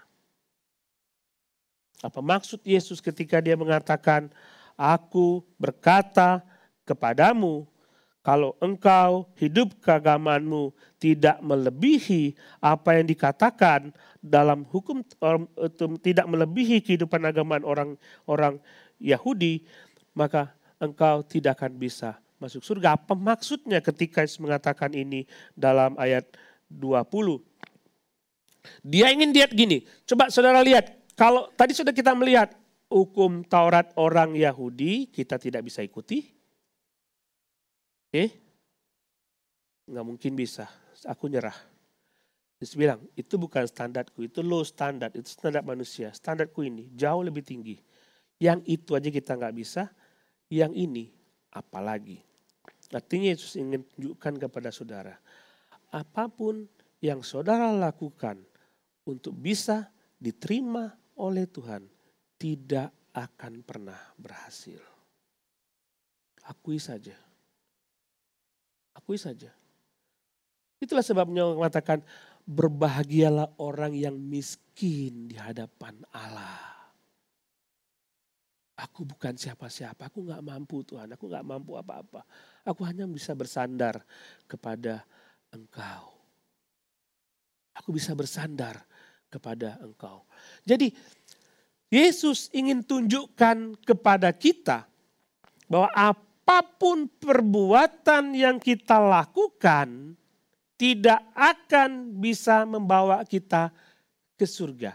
Apa 1.99 2.23
maksud 2.23 2.63
Yesus 2.63 3.03
ketika 3.03 3.43
dia 3.43 3.59
mengatakan, 3.59 4.31
Aku 4.75 5.43
berkata 5.55 6.43
kepadamu, 6.83 7.63
kalau 8.25 8.57
engkau 8.57 9.29
hidup 9.37 9.77
keagamaanmu 9.79 10.73
tidak 10.97 11.37
melebihi 11.45 12.33
apa 12.57 12.97
yang 12.97 13.05
dikatakan 13.05 13.93
dalam 14.17 14.65
hukum 14.65 15.05
tidak 16.01 16.25
melebihi 16.25 16.81
kehidupan 16.81 17.21
agamaan 17.21 17.61
orang-orang 17.61 18.57
Yahudi, 18.97 19.63
maka 20.17 20.57
engkau 20.81 21.21
tidak 21.21 21.61
akan 21.61 21.77
bisa 21.77 22.17
masuk 22.41 22.65
surga. 22.65 22.97
Apa 22.97 23.13
maksudnya 23.13 23.77
ketika 23.79 24.25
mengatakan 24.41 24.89
ini 24.97 25.29
dalam 25.53 25.93
ayat 26.01 26.25
20? 26.67 27.39
Dia 28.81 29.13
ingin 29.13 29.29
lihat 29.29 29.53
gini, 29.53 29.85
coba 30.09 30.33
saudara 30.33 30.65
lihat, 30.65 30.97
kalau 31.13 31.45
tadi 31.53 31.77
sudah 31.77 31.93
kita 31.93 32.17
melihat 32.17 32.57
hukum 32.89 33.43
Taurat 33.45 33.91
orang 33.97 34.37
Yahudi, 34.37 35.09
kita 35.09 35.41
tidak 35.41 35.65
bisa 35.65 35.81
ikuti, 35.81 36.35
Eh, 38.15 38.31
nggak 39.91 40.05
mungkin 40.07 40.31
bisa. 40.39 40.71
Aku 41.03 41.27
nyerah. 41.27 41.55
Terus 42.55 42.79
bilang, 42.79 43.03
itu 43.19 43.35
bukan 43.35 43.67
standarku, 43.67 44.23
itu 44.23 44.39
low 44.39 44.63
standard, 44.63 45.11
itu 45.19 45.27
standar 45.27 45.67
manusia. 45.67 46.15
Standarku 46.15 46.63
ini 46.63 46.87
jauh 46.95 47.19
lebih 47.19 47.43
tinggi. 47.43 47.75
Yang 48.39 48.79
itu 48.79 48.95
aja 48.95 49.11
kita 49.11 49.35
nggak 49.35 49.55
bisa, 49.59 49.91
yang 50.47 50.71
ini 50.71 51.11
apalagi. 51.51 52.23
Artinya 52.95 53.35
Yesus 53.35 53.59
ingin 53.59 53.83
tunjukkan 53.83 54.47
kepada 54.47 54.71
saudara, 54.71 55.19
apa 55.91 56.31
pun 56.31 56.63
yang 57.03 57.19
saudara 57.19 57.75
lakukan 57.75 58.39
untuk 59.03 59.35
bisa 59.35 59.91
diterima 60.15 60.95
oleh 61.19 61.43
Tuhan, 61.51 61.83
tidak 62.35 62.91
akan 63.15 63.63
pernah 63.63 63.99
berhasil. 64.19 64.79
Akui 66.45 66.77
saja. 66.77 67.15
Akui 68.95 69.17
saja. 69.17 69.49
Itulah 70.77 71.01
sebabnya 71.01 71.47
mengatakan 71.49 72.03
berbahagialah 72.45 73.57
orang 73.57 73.97
yang 73.97 74.15
miskin 74.19 75.31
di 75.31 75.35
hadapan 75.39 75.97
Allah. 76.13 76.75
Aku 78.75 79.07
bukan 79.07 79.39
siapa-siapa, 79.39 80.11
aku 80.11 80.27
nggak 80.27 80.43
mampu 80.43 80.83
Tuhan, 80.83 81.07
aku 81.15 81.31
nggak 81.31 81.47
mampu 81.47 81.79
apa-apa. 81.79 82.27
Aku 82.67 82.83
hanya 82.83 83.07
bisa 83.07 83.31
bersandar 83.31 84.03
kepada 84.51 85.07
Engkau. 85.55 86.11
Aku 87.79 87.95
bisa 87.95 88.11
bersandar 88.11 88.83
kepada 89.31 89.79
Engkau. 89.79 90.27
Jadi 90.67 90.91
Yesus 91.93 92.49
ingin 92.51 92.81
tunjukkan 92.81 93.79
kepada 93.85 94.33
kita 94.33 94.89
bahwa 95.69 95.89
apa 95.93 96.25
apa 96.45 96.61
pun 96.61 97.09
perbuatan 97.09 98.37
yang 98.37 98.61
kita 98.61 99.01
lakukan 99.01 100.13
tidak 100.77 101.25
akan 101.33 102.21
bisa 102.21 102.61
membawa 102.69 103.25
kita 103.25 103.73
ke 104.37 104.45
surga. 104.45 104.93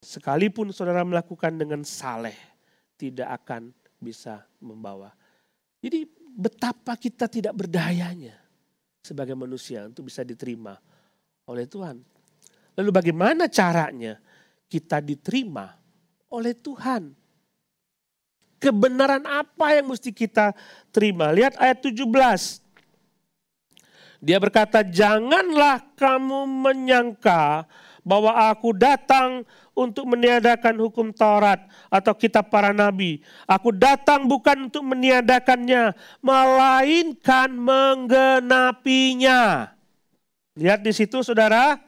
Sekalipun 0.00 0.72
saudara 0.72 1.04
melakukan 1.04 1.52
dengan 1.52 1.84
saleh, 1.84 2.32
tidak 2.96 3.44
akan 3.44 3.76
bisa 4.00 4.40
membawa. 4.56 5.12
Jadi 5.84 6.08
betapa 6.16 6.96
kita 6.96 7.28
tidak 7.28 7.52
berdayanya 7.52 8.40
sebagai 9.04 9.36
manusia 9.36 9.84
untuk 9.84 10.08
bisa 10.08 10.24
diterima 10.24 10.80
oleh 11.44 11.68
Tuhan. 11.68 12.00
Lalu 12.72 12.88
bagaimana 12.88 13.52
caranya 13.52 14.16
kita 14.68 15.02
diterima 15.02 15.74
oleh 16.28 16.52
Tuhan? 16.52 17.16
kebenaran 18.58 19.22
apa 19.24 19.78
yang 19.78 19.94
mesti 19.94 20.10
kita 20.10 20.50
terima. 20.90 21.30
Lihat 21.32 21.54
ayat 21.56 21.78
17. 21.78 22.02
Dia 24.18 24.42
berkata, 24.42 24.82
janganlah 24.82 25.78
kamu 25.94 26.42
menyangka 26.42 27.70
bahwa 28.02 28.34
aku 28.50 28.74
datang 28.74 29.46
untuk 29.78 30.10
meniadakan 30.10 30.74
hukum 30.74 31.14
Taurat 31.14 31.70
atau 31.86 32.10
kitab 32.18 32.50
para 32.50 32.74
nabi. 32.74 33.22
Aku 33.46 33.70
datang 33.70 34.26
bukan 34.26 34.66
untuk 34.66 34.82
meniadakannya, 34.82 35.94
melainkan 36.18 37.46
menggenapinya. 37.54 39.70
Lihat 40.58 40.82
di 40.82 40.90
situ 40.90 41.22
saudara, 41.22 41.78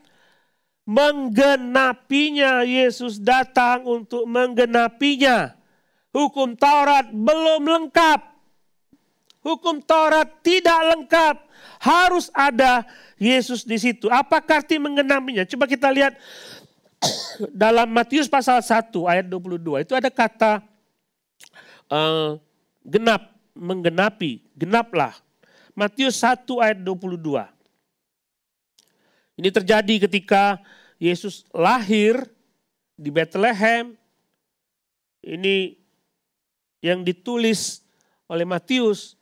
menggenapinya 0.90 2.66
Yesus 2.66 3.22
datang 3.22 3.86
untuk 3.86 4.26
menggenapinya. 4.26 5.54
Hukum 6.10 6.58
Taurat 6.58 7.06
belum 7.14 7.62
lengkap. 7.62 8.20
Hukum 9.46 9.78
Taurat 9.78 10.26
tidak 10.42 10.80
lengkap. 10.90 11.36
Harus 11.78 12.26
ada 12.34 12.82
Yesus 13.14 13.62
di 13.62 13.78
situ. 13.78 14.10
Apa 14.10 14.42
arti 14.42 14.82
menggenapinya? 14.82 15.46
Coba 15.46 15.70
kita 15.70 15.86
lihat 15.94 16.18
dalam 17.62 17.86
Matius 17.86 18.26
pasal 18.26 18.58
1 18.58 18.90
ayat 19.06 19.26
22. 19.30 19.86
Itu 19.86 19.94
ada 19.94 20.10
kata 20.10 20.58
uh, 21.86 22.34
genap, 22.82 23.30
menggenapi, 23.54 24.42
genaplah. 24.58 25.14
Matius 25.78 26.18
1 26.18 26.42
ayat 26.58 26.78
22. 26.82 27.59
Ini 29.40 29.48
terjadi 29.48 30.04
ketika 30.04 30.60
Yesus 31.00 31.48
lahir 31.56 32.28
di 32.92 33.08
Bethlehem. 33.08 33.96
Ini 35.24 35.80
yang 36.84 37.00
ditulis 37.00 37.80
oleh 38.28 38.44
Matius 38.44 39.16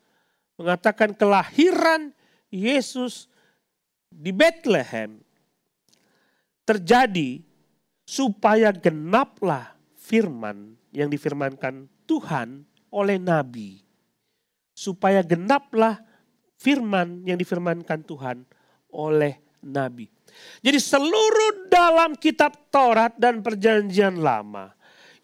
mengatakan 0.59 1.14
kelahiran 1.14 2.11
Yesus 2.50 3.31
di 4.11 4.35
Bethlehem 4.35 5.22
terjadi 6.66 7.38
supaya 8.02 8.74
genaplah 8.74 9.78
firman 9.94 10.74
yang 10.90 11.07
difirmankan 11.07 11.87
Tuhan 12.11 12.66
oleh 12.90 13.22
nabi. 13.22 13.87
Supaya 14.74 15.22
genaplah 15.22 16.02
firman 16.59 17.22
yang 17.22 17.38
difirmankan 17.38 18.02
Tuhan 18.02 18.42
oleh 18.90 19.47
nabi. 19.62 20.06
Jadi 20.62 20.78
seluruh 20.78 21.70
dalam 21.72 22.14
kitab 22.14 22.54
Taurat 22.70 23.14
dan 23.18 23.42
perjanjian 23.42 24.18
lama 24.18 24.74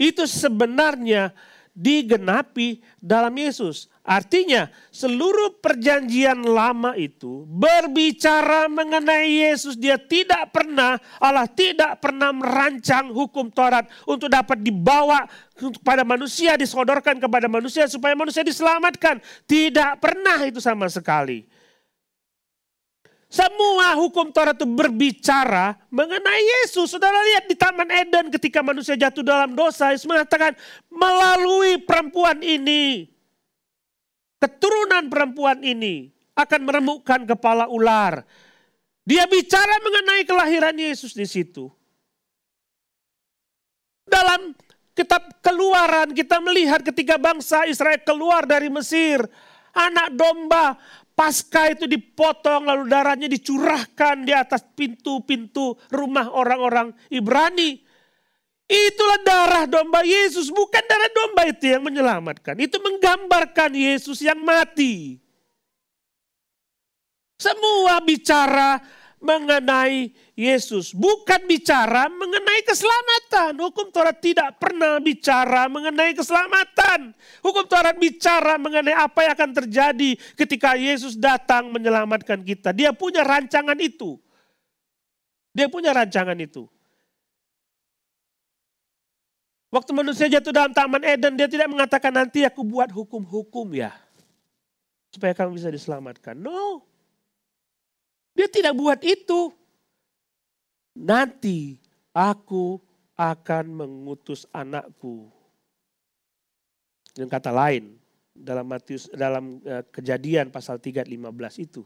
itu 0.01 0.27
sebenarnya 0.27 1.31
digenapi 1.75 2.79
dalam 3.03 3.35
Yesus. 3.35 3.91
Artinya 4.07 4.71
seluruh 4.95 5.59
perjanjian 5.59 6.47
lama 6.47 6.95
itu 6.95 7.43
berbicara 7.51 8.71
mengenai 8.71 9.51
Yesus. 9.51 9.75
Dia 9.75 9.99
tidak 9.99 10.55
pernah, 10.55 11.03
Allah 11.19 11.51
tidak 11.51 11.99
pernah 11.99 12.31
merancang 12.31 13.11
hukum 13.11 13.51
Taurat 13.51 13.91
untuk 14.07 14.31
dapat 14.31 14.63
dibawa 14.63 15.27
kepada 15.59 16.07
manusia, 16.07 16.55
disodorkan 16.55 17.19
kepada 17.19 17.51
manusia 17.51 17.91
supaya 17.91 18.15
manusia 18.15 18.47
diselamatkan. 18.47 19.19
Tidak 19.49 19.99
pernah 19.99 20.47
itu 20.47 20.63
sama 20.63 20.87
sekali. 20.87 21.54
Semua 23.35 23.99
hukum 23.99 24.31
Taurat 24.31 24.55
itu 24.55 24.63
berbicara 24.63 25.75
mengenai 25.91 26.39
Yesus. 26.63 26.95
Saudara 26.95 27.19
lihat 27.35 27.51
di 27.51 27.59
Taman 27.59 27.91
Eden 27.91 28.31
ketika 28.31 28.63
manusia 28.63 28.95
jatuh 28.95 29.27
dalam 29.27 29.59
dosa. 29.59 29.91
Yesus 29.91 30.07
mengatakan 30.07 30.55
melalui 30.87 31.83
perempuan 31.83 32.39
ini. 32.39 33.11
Keturunan 34.39 35.11
perempuan 35.11 35.59
ini 35.67 36.15
akan 36.39 36.61
meremukkan 36.63 37.27
kepala 37.27 37.67
ular. 37.67 38.23
Dia 39.03 39.27
bicara 39.27 39.83
mengenai 39.83 40.23
kelahiran 40.23 40.77
Yesus 40.79 41.11
di 41.19 41.27
situ. 41.27 41.67
Dalam 44.07 44.55
kitab 44.95 45.43
keluaran 45.43 46.15
kita 46.15 46.39
melihat 46.39 46.87
ketika 46.87 47.19
bangsa 47.19 47.67
Israel 47.67 47.99
keluar 48.07 48.47
dari 48.47 48.71
Mesir. 48.71 49.27
Anak 49.75 50.15
domba 50.15 50.79
Pasca 51.15 51.71
itu 51.71 51.87
dipotong 51.87 52.67
lalu 52.67 52.91
darahnya 52.91 53.31
dicurahkan 53.31 54.27
di 54.27 54.35
atas 54.35 54.67
pintu-pintu 54.75 55.79
rumah 55.95 56.27
orang-orang 56.35 56.91
Ibrani. 57.07 57.79
Itulah 58.67 59.21
darah 59.23 59.65
domba 59.71 60.03
Yesus, 60.03 60.51
bukan 60.51 60.83
darah 60.83 61.11
domba 61.15 61.47
itu 61.47 61.71
yang 61.71 61.87
menyelamatkan. 61.87 62.59
Itu 62.59 62.83
menggambarkan 62.83 63.79
Yesus 63.79 64.27
yang 64.27 64.43
mati. 64.43 65.23
Semua 67.39 68.03
bicara 68.03 68.83
mengenai 69.23 70.11
Yesus, 70.35 70.91
bukan 70.91 71.47
bicara 71.47 72.11
mengenai 72.11 72.67
keselamatan. 72.67 73.55
Hukum 73.55 73.95
Taurat 73.95 74.19
tidak 74.19 74.59
pernah 74.59 74.99
bicara 74.99 75.71
mengenai 75.71 76.11
keselamatan. 76.11 77.15
Hukum 77.39 77.63
Taurat 77.71 77.95
bicara 77.95 78.59
mengenai 78.59 78.99
apa 78.99 79.23
yang 79.23 79.33
akan 79.39 79.51
terjadi 79.63 80.19
ketika 80.35 80.75
Yesus 80.75 81.15
datang 81.15 81.71
menyelamatkan 81.71 82.43
kita. 82.43 82.75
Dia 82.75 82.91
punya 82.91 83.23
rancangan 83.23 83.79
itu. 83.79 84.19
Dia 85.55 85.71
punya 85.71 85.95
rancangan 85.95 86.35
itu. 86.35 86.67
Waktu 89.71 89.91
manusia 89.95 90.27
jatuh 90.27 90.51
dalam 90.51 90.75
taman 90.75 91.03
Eden, 91.03 91.39
dia 91.39 91.47
tidak 91.47 91.71
mengatakan 91.71 92.11
nanti 92.11 92.43
aku 92.43 92.67
buat 92.67 92.91
hukum-hukum 92.91 93.71
ya. 93.71 93.95
Supaya 95.15 95.31
kamu 95.31 95.63
bisa 95.63 95.71
diselamatkan. 95.71 96.35
No. 96.35 96.83
Dia 98.35 98.51
tidak 98.51 98.75
buat 98.75 98.99
itu. 99.07 99.55
Nanti 100.95 101.75
aku 102.15 102.79
akan 103.19 103.65
mengutus 103.75 104.47
anakku. 104.55 105.31
Dengan 107.15 107.31
kata 107.31 107.51
lain, 107.55 107.95
dalam 108.35 108.67
Matius 108.67 109.07
dalam 109.15 109.63
uh, 109.63 109.87
kejadian 109.91 110.51
pasal 110.51 110.83
3 110.83 111.07
15 111.07 111.63
itu. 111.63 111.83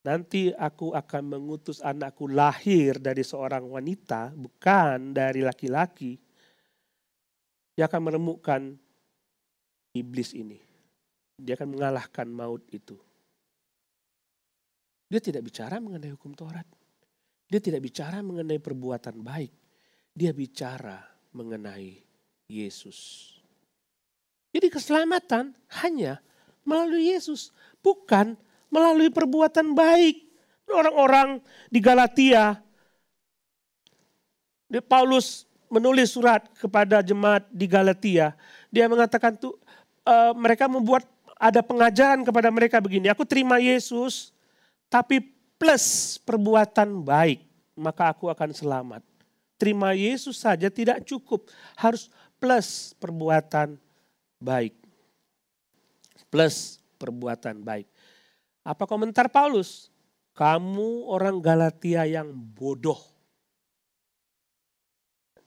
Nanti 0.00 0.48
aku 0.56 0.96
akan 0.96 1.36
mengutus 1.36 1.84
anakku 1.84 2.24
lahir 2.28 2.96
dari 2.96 3.20
seorang 3.20 3.68
wanita, 3.68 4.32
bukan 4.32 5.12
dari 5.12 5.44
laki-laki 5.44 6.16
dia 7.80 7.88
akan 7.88 8.12
menemukan 8.12 8.76
iblis 9.96 10.36
ini. 10.36 10.60
Dia 11.40 11.56
akan 11.56 11.80
mengalahkan 11.80 12.28
maut 12.28 12.60
itu. 12.68 12.92
Dia 15.08 15.16
tidak 15.16 15.48
bicara 15.48 15.80
mengenai 15.80 16.12
hukum 16.12 16.36
Taurat. 16.36 16.68
Dia 17.50 17.58
tidak 17.58 17.82
bicara 17.82 18.22
mengenai 18.22 18.62
perbuatan 18.62 19.18
baik. 19.26 19.50
Dia 20.14 20.30
bicara 20.30 21.02
mengenai 21.34 21.98
Yesus. 22.46 23.30
Jadi 24.54 24.70
keselamatan 24.70 25.54
hanya 25.82 26.22
melalui 26.62 27.10
Yesus, 27.10 27.50
bukan 27.82 28.38
melalui 28.70 29.10
perbuatan 29.10 29.74
baik. 29.74 30.30
Orang-orang 30.70 31.42
di 31.66 31.82
Galatia, 31.82 32.62
Paulus 34.86 35.50
menulis 35.66 36.14
surat 36.14 36.46
kepada 36.54 37.02
jemaat 37.02 37.46
di 37.50 37.66
Galatia, 37.66 38.38
dia 38.70 38.86
mengatakan 38.86 39.34
tuh 39.34 39.58
uh, 40.06 40.30
mereka 40.34 40.70
membuat 40.70 41.06
ada 41.34 41.58
pengajaran 41.58 42.22
kepada 42.22 42.50
mereka 42.54 42.78
begini, 42.78 43.10
aku 43.10 43.26
terima 43.26 43.58
Yesus 43.58 44.30
tapi 44.90 45.39
plus 45.60 46.16
perbuatan 46.24 47.04
baik, 47.04 47.44
maka 47.76 48.08
aku 48.08 48.32
akan 48.32 48.56
selamat. 48.56 49.04
Terima 49.60 49.92
Yesus 49.92 50.40
saja 50.40 50.72
tidak 50.72 51.04
cukup, 51.04 51.52
harus 51.76 52.08
plus 52.40 52.96
perbuatan 52.96 53.76
baik. 54.40 54.72
Plus 56.32 56.80
perbuatan 56.96 57.60
baik. 57.60 57.84
Apa 58.64 58.88
komentar 58.88 59.28
Paulus? 59.28 59.92
Kamu 60.32 61.12
orang 61.12 61.36
Galatia 61.44 62.08
yang 62.08 62.32
bodoh 62.32 63.10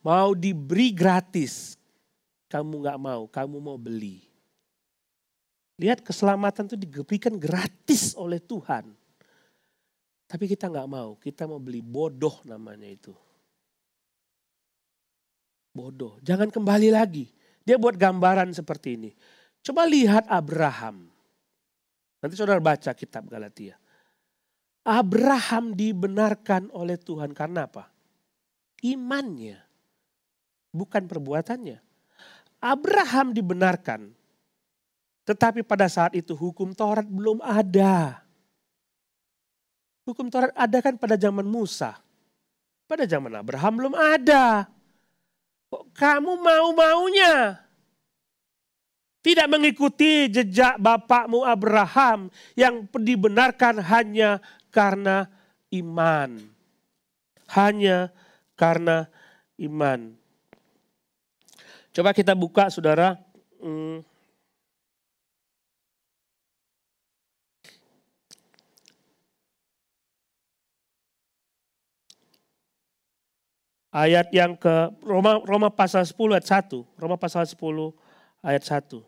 Mau 0.04 0.36
diberi 0.36 0.92
gratis, 0.92 1.80
kamu 2.52 2.84
nggak 2.84 3.00
mau, 3.00 3.24
kamu 3.32 3.56
mau 3.64 3.80
beli. 3.80 4.20
Lihat 5.80 6.04
keselamatan 6.04 6.68
itu 6.68 6.76
diberikan 6.76 7.40
gratis 7.40 8.12
oleh 8.20 8.44
Tuhan. 8.44 8.92
Tapi 10.34 10.50
kita 10.50 10.66
nggak 10.66 10.90
mau, 10.90 11.14
kita 11.22 11.46
mau 11.46 11.62
beli 11.62 11.86
bodoh 11.86 12.42
namanya 12.50 12.90
itu. 12.90 13.14
Bodoh, 15.70 16.18
jangan 16.26 16.50
kembali 16.50 16.90
lagi. 16.90 17.30
Dia 17.62 17.78
buat 17.78 17.94
gambaran 17.94 18.50
seperti 18.50 18.98
ini. 18.98 19.14
Coba 19.62 19.86
lihat 19.86 20.26
Abraham. 20.26 21.06
Nanti 22.18 22.34
saudara 22.34 22.58
baca 22.58 22.98
kitab 22.98 23.30
Galatia. 23.30 23.78
Abraham 24.82 25.78
dibenarkan 25.78 26.74
oleh 26.74 26.98
Tuhan 26.98 27.30
karena 27.38 27.70
apa? 27.70 27.94
Imannya 28.82 29.62
bukan 30.74 31.06
perbuatannya. 31.06 31.78
Abraham 32.58 33.38
dibenarkan, 33.38 34.10
tetapi 35.30 35.62
pada 35.62 35.86
saat 35.86 36.18
itu 36.18 36.34
hukum 36.34 36.74
Taurat 36.74 37.06
belum 37.06 37.38
ada. 37.46 38.23
Hukum 40.04 40.28
Taurat 40.28 40.52
ada 40.56 40.78
kan 40.84 41.00
pada 41.00 41.16
zaman 41.16 41.48
Musa. 41.48 41.96
Pada 42.84 43.08
zaman 43.08 43.32
Abraham 43.40 43.74
belum 43.80 43.96
ada. 43.96 44.68
Kok 45.72 45.96
kamu 45.96 46.38
mau-maunya? 46.44 47.64
Tidak 49.24 49.48
mengikuti 49.48 50.28
jejak 50.28 50.76
bapakmu 50.84 51.48
Abraham 51.48 52.28
yang 52.60 52.84
dibenarkan 52.92 53.80
hanya 53.80 54.44
karena 54.68 55.32
iman. 55.72 56.44
Hanya 57.56 58.12
karena 58.60 59.08
iman. 59.64 60.12
Coba 61.96 62.12
kita 62.12 62.36
buka 62.36 62.68
saudara. 62.68 63.16
Hmm. 63.64 64.04
Ayat 73.94 74.34
yang 74.34 74.58
ke 74.58 74.90
Roma 75.06 75.38
Roma 75.46 75.70
pasal 75.70 76.02
10 76.02 76.18
ayat 76.34 76.66
1. 76.66 76.82
Roma 76.98 77.14
pasal 77.14 77.46
10 77.46 77.94
ayat 78.42 78.66
1. 78.66 79.06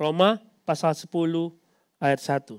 Roma 0.00 0.40
pasal 0.64 0.96
10 0.96 1.12
ayat 2.00 2.20
1. 2.24 2.56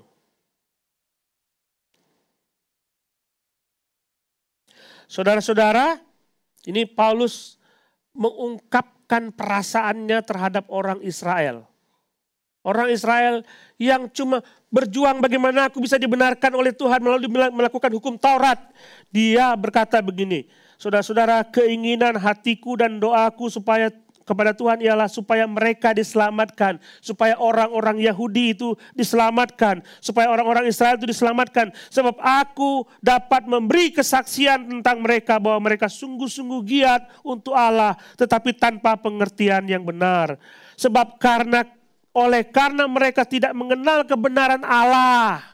Saudara-saudara, 5.10 5.98
ini 6.70 6.86
Paulus 6.86 7.58
mengungkapkan 8.14 9.34
perasaannya 9.34 10.22
terhadap 10.22 10.70
orang 10.70 11.02
Israel. 11.02 11.71
Orang 12.62 12.94
Israel 12.94 13.42
yang 13.74 14.06
cuma 14.14 14.38
berjuang 14.70 15.18
bagaimana 15.18 15.66
aku 15.66 15.82
bisa 15.82 15.98
dibenarkan 15.98 16.54
oleh 16.54 16.70
Tuhan 16.70 17.02
melalui 17.02 17.26
melakukan 17.28 17.90
hukum 17.90 18.14
Taurat. 18.14 18.58
Dia 19.10 19.50
berkata 19.58 19.98
begini, 19.98 20.46
saudara-saudara 20.78 21.42
keinginan 21.50 22.14
hatiku 22.14 22.78
dan 22.78 23.02
doaku 23.02 23.50
supaya 23.50 23.90
kepada 24.22 24.54
Tuhan 24.54 24.78
ialah 24.78 25.10
supaya 25.10 25.44
mereka 25.50 25.90
diselamatkan, 25.90 26.78
supaya 27.02 27.34
orang-orang 27.34 27.98
Yahudi 27.98 28.54
itu 28.54 28.78
diselamatkan, 28.94 29.82
supaya 29.98 30.30
orang-orang 30.30 30.70
Israel 30.70 30.94
itu 30.96 31.10
diselamatkan. 31.10 31.74
Sebab 31.90 32.16
aku 32.22 32.86
dapat 33.02 33.50
memberi 33.50 33.90
kesaksian 33.90 34.70
tentang 34.70 35.02
mereka 35.02 35.42
bahwa 35.42 35.66
mereka 35.66 35.90
sungguh-sungguh 35.90 36.60
giat 36.62 37.02
untuk 37.26 37.52
Allah, 37.58 37.98
tetapi 38.14 38.54
tanpa 38.54 38.94
pengertian 38.94 39.66
yang 39.66 39.82
benar. 39.82 40.38
Sebab 40.78 41.18
karena 41.18 41.66
oleh 42.12 42.44
karena 42.48 42.84
mereka 42.88 43.24
tidak 43.24 43.56
mengenal 43.56 44.04
kebenaran 44.04 44.60
Allah, 44.64 45.52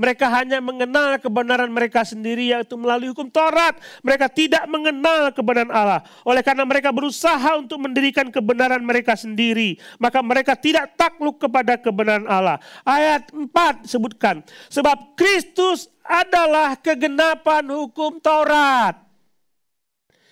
mereka 0.00 0.32
hanya 0.32 0.64
mengenal 0.64 1.20
kebenaran 1.20 1.68
mereka 1.68 2.08
sendiri 2.08 2.48
yaitu 2.56 2.72
melalui 2.80 3.12
hukum 3.12 3.28
Taurat. 3.28 3.76
Mereka 4.00 4.32
tidak 4.32 4.64
mengenal 4.64 5.28
kebenaran 5.36 5.68
Allah. 5.68 6.00
Oleh 6.24 6.40
karena 6.40 6.64
mereka 6.64 6.88
berusaha 6.88 7.60
untuk 7.60 7.76
mendirikan 7.84 8.32
kebenaran 8.32 8.80
mereka 8.80 9.12
sendiri. 9.12 9.76
Maka 10.00 10.24
mereka 10.24 10.56
tidak 10.56 10.96
takluk 10.96 11.36
kepada 11.36 11.76
kebenaran 11.76 12.24
Allah. 12.24 12.56
Ayat 12.80 13.28
4 13.28 13.84
sebutkan. 13.84 14.40
Sebab 14.72 15.20
Kristus 15.20 15.92
adalah 16.00 16.80
kegenapan 16.80 17.68
hukum 17.68 18.24
Taurat. 18.24 18.96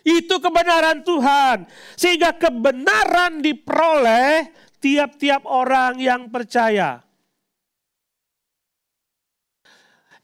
Itu 0.01 0.41
kebenaran 0.41 1.05
Tuhan. 1.05 1.69
Sehingga 1.93 2.33
kebenaran 2.41 3.45
diperoleh 3.45 4.49
tiap-tiap 4.79 5.47
orang 5.47 5.99
yang 5.99 6.31
percaya. 6.31 7.03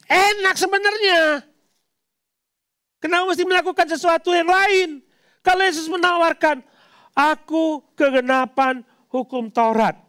Enak 0.09 0.57
sebenarnya. 0.59 1.43
Kenapa 3.01 3.29
mesti 3.29 3.45
melakukan 3.45 3.87
sesuatu 3.89 4.33
yang 4.33 4.49
lain? 4.49 5.05
Kalau 5.45 5.61
Yesus 5.61 5.93
menawarkan, 5.93 6.65
aku 7.13 7.85
kegenapan 7.93 8.81
hukum 9.13 9.53
Taurat. 9.53 10.01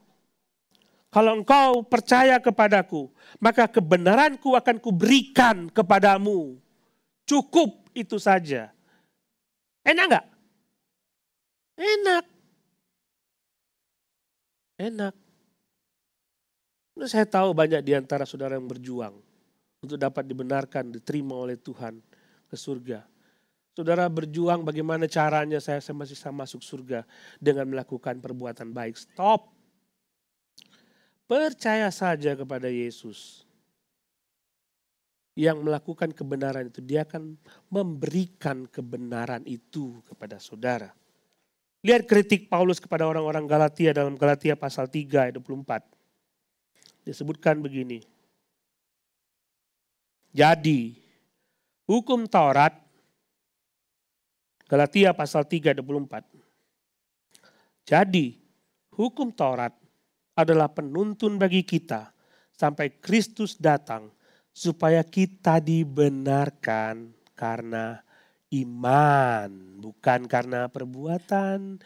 Kalau 1.12 1.39
engkau 1.39 1.84
percaya 1.88 2.39
kepadaku, 2.43 3.08
maka 3.39 3.72
kebenaranku 3.72 4.52
akan 4.52 4.80
kuberikan 4.84 5.72
kepadamu. 5.72 6.60
Cukup 7.24 7.88
itu 7.96 8.20
saja. 8.20 8.72
Enak 9.84 10.06
enggak? 10.12 10.26
Enak. 11.80 12.35
Enak. 14.76 15.15
Saya 17.07 17.28
tahu 17.28 17.51
banyak 17.51 17.84
di 17.84 17.91
antara 17.95 18.23
saudara 18.23 18.55
yang 18.55 18.67
berjuang 18.67 19.15
untuk 19.84 19.99
dapat 19.99 20.23
dibenarkan, 20.28 20.95
diterima 20.95 21.36
oleh 21.36 21.59
Tuhan 21.59 21.99
ke 22.47 22.55
surga. 22.55 23.03
Saudara 23.76 24.07
berjuang 24.07 24.63
bagaimana 24.63 25.03
caranya 25.03 25.59
saya 25.59 25.84
masih 25.91 26.15
bisa 26.15 26.32
masuk 26.32 26.63
surga 26.63 27.03
dengan 27.43 27.67
melakukan 27.67 28.23
perbuatan 28.23 28.71
baik. 28.71 28.95
Stop. 28.95 29.51
Percaya 31.28 31.91
saja 31.91 32.39
kepada 32.39 32.71
Yesus. 32.71 33.43
Yang 35.36 35.67
melakukan 35.67 36.15
kebenaran 36.15 36.71
itu, 36.71 36.80
dia 36.80 37.03
akan 37.03 37.36
memberikan 37.67 38.63
kebenaran 38.71 39.43
itu 39.43 39.99
kepada 40.07 40.39
saudara. 40.39 40.95
Lihat 41.86 42.10
kritik 42.10 42.50
Paulus 42.50 42.82
kepada 42.82 43.06
orang-orang 43.06 43.46
Galatia 43.46 43.94
dalam 43.94 44.18
Galatia 44.18 44.58
pasal 44.58 44.90
3 44.90 45.30
ayat 45.30 45.38
24 45.38 45.86
disebutkan 47.06 47.62
begini. 47.62 48.02
Jadi, 50.34 50.98
hukum 51.86 52.26
Taurat, 52.26 52.74
Galatia 54.66 55.14
pasal 55.14 55.46
3 55.46 55.78
24. 55.78 56.26
Jadi, 57.86 58.34
hukum 58.98 59.30
Taurat 59.30 59.72
adalah 60.34 60.68
penuntun 60.74 61.38
bagi 61.38 61.62
kita 61.62 62.10
sampai 62.50 62.98
Kristus 62.98 63.62
datang 63.62 64.10
supaya 64.50 65.06
kita 65.06 65.62
dibenarkan 65.62 67.14
karena 67.38 68.05
iman, 68.52 69.50
bukan 69.82 70.30
karena 70.30 70.70
perbuatan. 70.70 71.80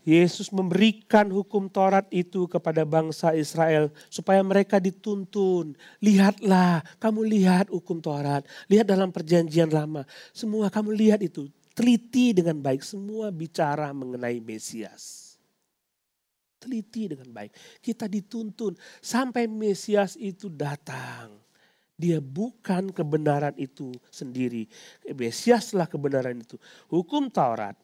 Yesus 0.00 0.48
memberikan 0.48 1.28
hukum 1.28 1.68
Taurat 1.68 2.08
itu 2.08 2.48
kepada 2.48 2.88
bangsa 2.88 3.36
Israel 3.36 3.92
supaya 4.08 4.40
mereka 4.40 4.80
dituntun. 4.80 5.76
Lihatlah, 6.00 6.80
kamu 6.96 7.20
lihat 7.28 7.68
hukum 7.68 8.00
Taurat, 8.00 8.40
lihat 8.72 8.88
dalam 8.88 9.12
perjanjian 9.12 9.68
lama. 9.68 10.08
Semua 10.32 10.72
kamu 10.72 10.96
lihat 10.96 11.20
itu, 11.20 11.52
teliti 11.76 12.32
dengan 12.32 12.56
baik. 12.60 12.80
Semua 12.80 13.28
bicara 13.28 13.92
mengenai 13.92 14.40
Mesias. 14.40 15.36
Teliti 16.60 17.12
dengan 17.12 17.28
baik. 17.32 17.80
Kita 17.80 18.08
dituntun 18.08 18.76
sampai 19.04 19.48
Mesias 19.48 20.16
itu 20.16 20.48
datang. 20.48 21.39
Dia 22.00 22.24
bukan 22.24 22.88
kebenaran 22.88 23.52
itu 23.60 23.92
sendiri. 24.08 24.64
Mesiaslah 25.12 25.84
kebenaran 25.84 26.40
itu. 26.40 26.56
Hukum 26.88 27.28
Taurat 27.28 27.76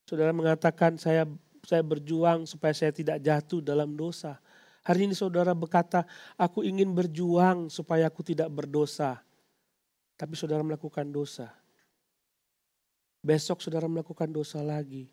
Saudara 0.02 0.34
mengatakan 0.34 0.98
saya 0.98 1.24
saya 1.64 1.80
berjuang 1.80 2.44
supaya 2.44 2.76
saya 2.76 2.92
tidak 2.92 3.22
jatuh 3.24 3.64
dalam 3.64 3.96
dosa. 3.96 4.36
Hari 4.84 5.08
ini 5.08 5.16
saudara 5.16 5.56
berkata, 5.56 6.04
aku 6.36 6.60
ingin 6.60 6.92
berjuang 6.92 7.72
supaya 7.72 8.10
aku 8.10 8.20
tidak 8.20 8.52
berdosa. 8.52 9.22
Tapi 10.18 10.36
saudara 10.36 10.60
melakukan 10.60 11.08
dosa. 11.08 11.63
Besok 13.24 13.64
saudara 13.64 13.88
melakukan 13.88 14.28
dosa 14.28 14.60
lagi. 14.60 15.08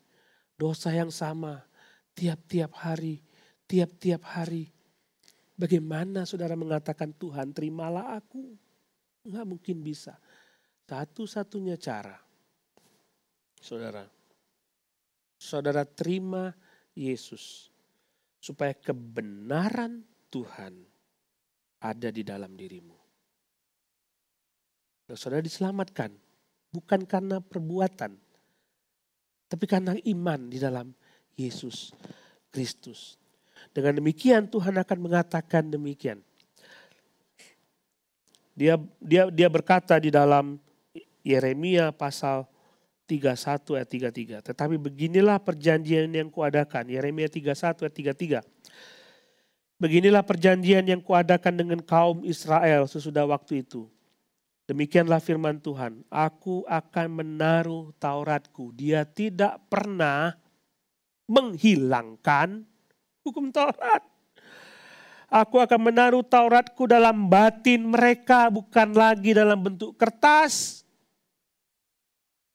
Dosa 0.52 0.92
yang 0.92 1.08
sama, 1.08 1.64
tiap-tiap 2.12 2.76
hari, 2.76 3.24
tiap-tiap 3.64 4.20
hari. 4.36 4.68
Bagaimana 5.56 6.28
saudara 6.28 6.52
mengatakan 6.52 7.16
Tuhan 7.16 7.56
terimalah 7.56 8.20
aku. 8.20 8.52
Enggak 9.24 9.46
mungkin 9.48 9.80
bisa. 9.80 10.20
Satu-satunya 10.92 11.80
cara, 11.80 12.20
saudara, 13.56 14.04
saudara 15.40 15.88
terima 15.88 16.52
Yesus 16.92 17.72
supaya 18.36 18.76
kebenaran 18.76 20.04
Tuhan 20.28 20.84
ada 21.80 22.12
di 22.12 22.20
dalam 22.20 22.52
dirimu. 22.52 22.92
Saudara 25.16 25.40
diselamatkan 25.40 26.12
bukan 26.72 27.04
karena 27.04 27.38
perbuatan, 27.38 28.16
tapi 29.46 29.64
karena 29.68 29.92
iman 30.08 30.48
di 30.48 30.58
dalam 30.58 30.90
Yesus 31.36 31.92
Kristus. 32.48 33.20
Dengan 33.70 34.00
demikian 34.00 34.48
Tuhan 34.48 34.74
akan 34.80 34.98
mengatakan 34.98 35.68
demikian. 35.68 36.18
Dia 38.52 38.76
dia 39.00 39.28
dia 39.32 39.48
berkata 39.48 39.96
di 39.96 40.12
dalam 40.12 40.60
Yeremia 41.24 41.94
pasal 41.94 42.44
31 43.06 43.78
ayat 43.78 43.88
33. 44.42 44.48
Tetapi 44.52 44.76
beginilah 44.80 45.38
perjanjian 45.40 46.08
yang 46.08 46.28
kuadakan. 46.28 46.88
Yeremia 46.88 47.28
31 47.28 47.84
ayat 47.84 47.94
33. 48.42 48.44
Beginilah 49.76 50.22
perjanjian 50.22 50.86
yang 50.86 51.02
kuadakan 51.02 51.54
dengan 51.58 51.80
kaum 51.82 52.22
Israel 52.22 52.86
sesudah 52.86 53.26
waktu 53.26 53.66
itu. 53.66 53.90
Demikianlah 54.72 55.20
firman 55.20 55.60
Tuhan. 55.60 56.00
Aku 56.08 56.64
akan 56.64 57.20
menaruh 57.20 57.92
Tauratku. 58.00 58.72
Dia 58.72 59.04
tidak 59.04 59.60
pernah 59.68 60.32
menghilangkan 61.28 62.64
hukum 63.20 63.52
Taurat. 63.52 64.00
Aku 65.28 65.60
akan 65.60 65.92
menaruh 65.92 66.24
Tauratku 66.24 66.88
dalam 66.88 67.28
batin 67.28 67.84
mereka, 67.84 68.48
bukan 68.48 68.96
lagi 68.96 69.36
dalam 69.36 69.60
bentuk 69.60 69.92
kertas. 70.00 70.80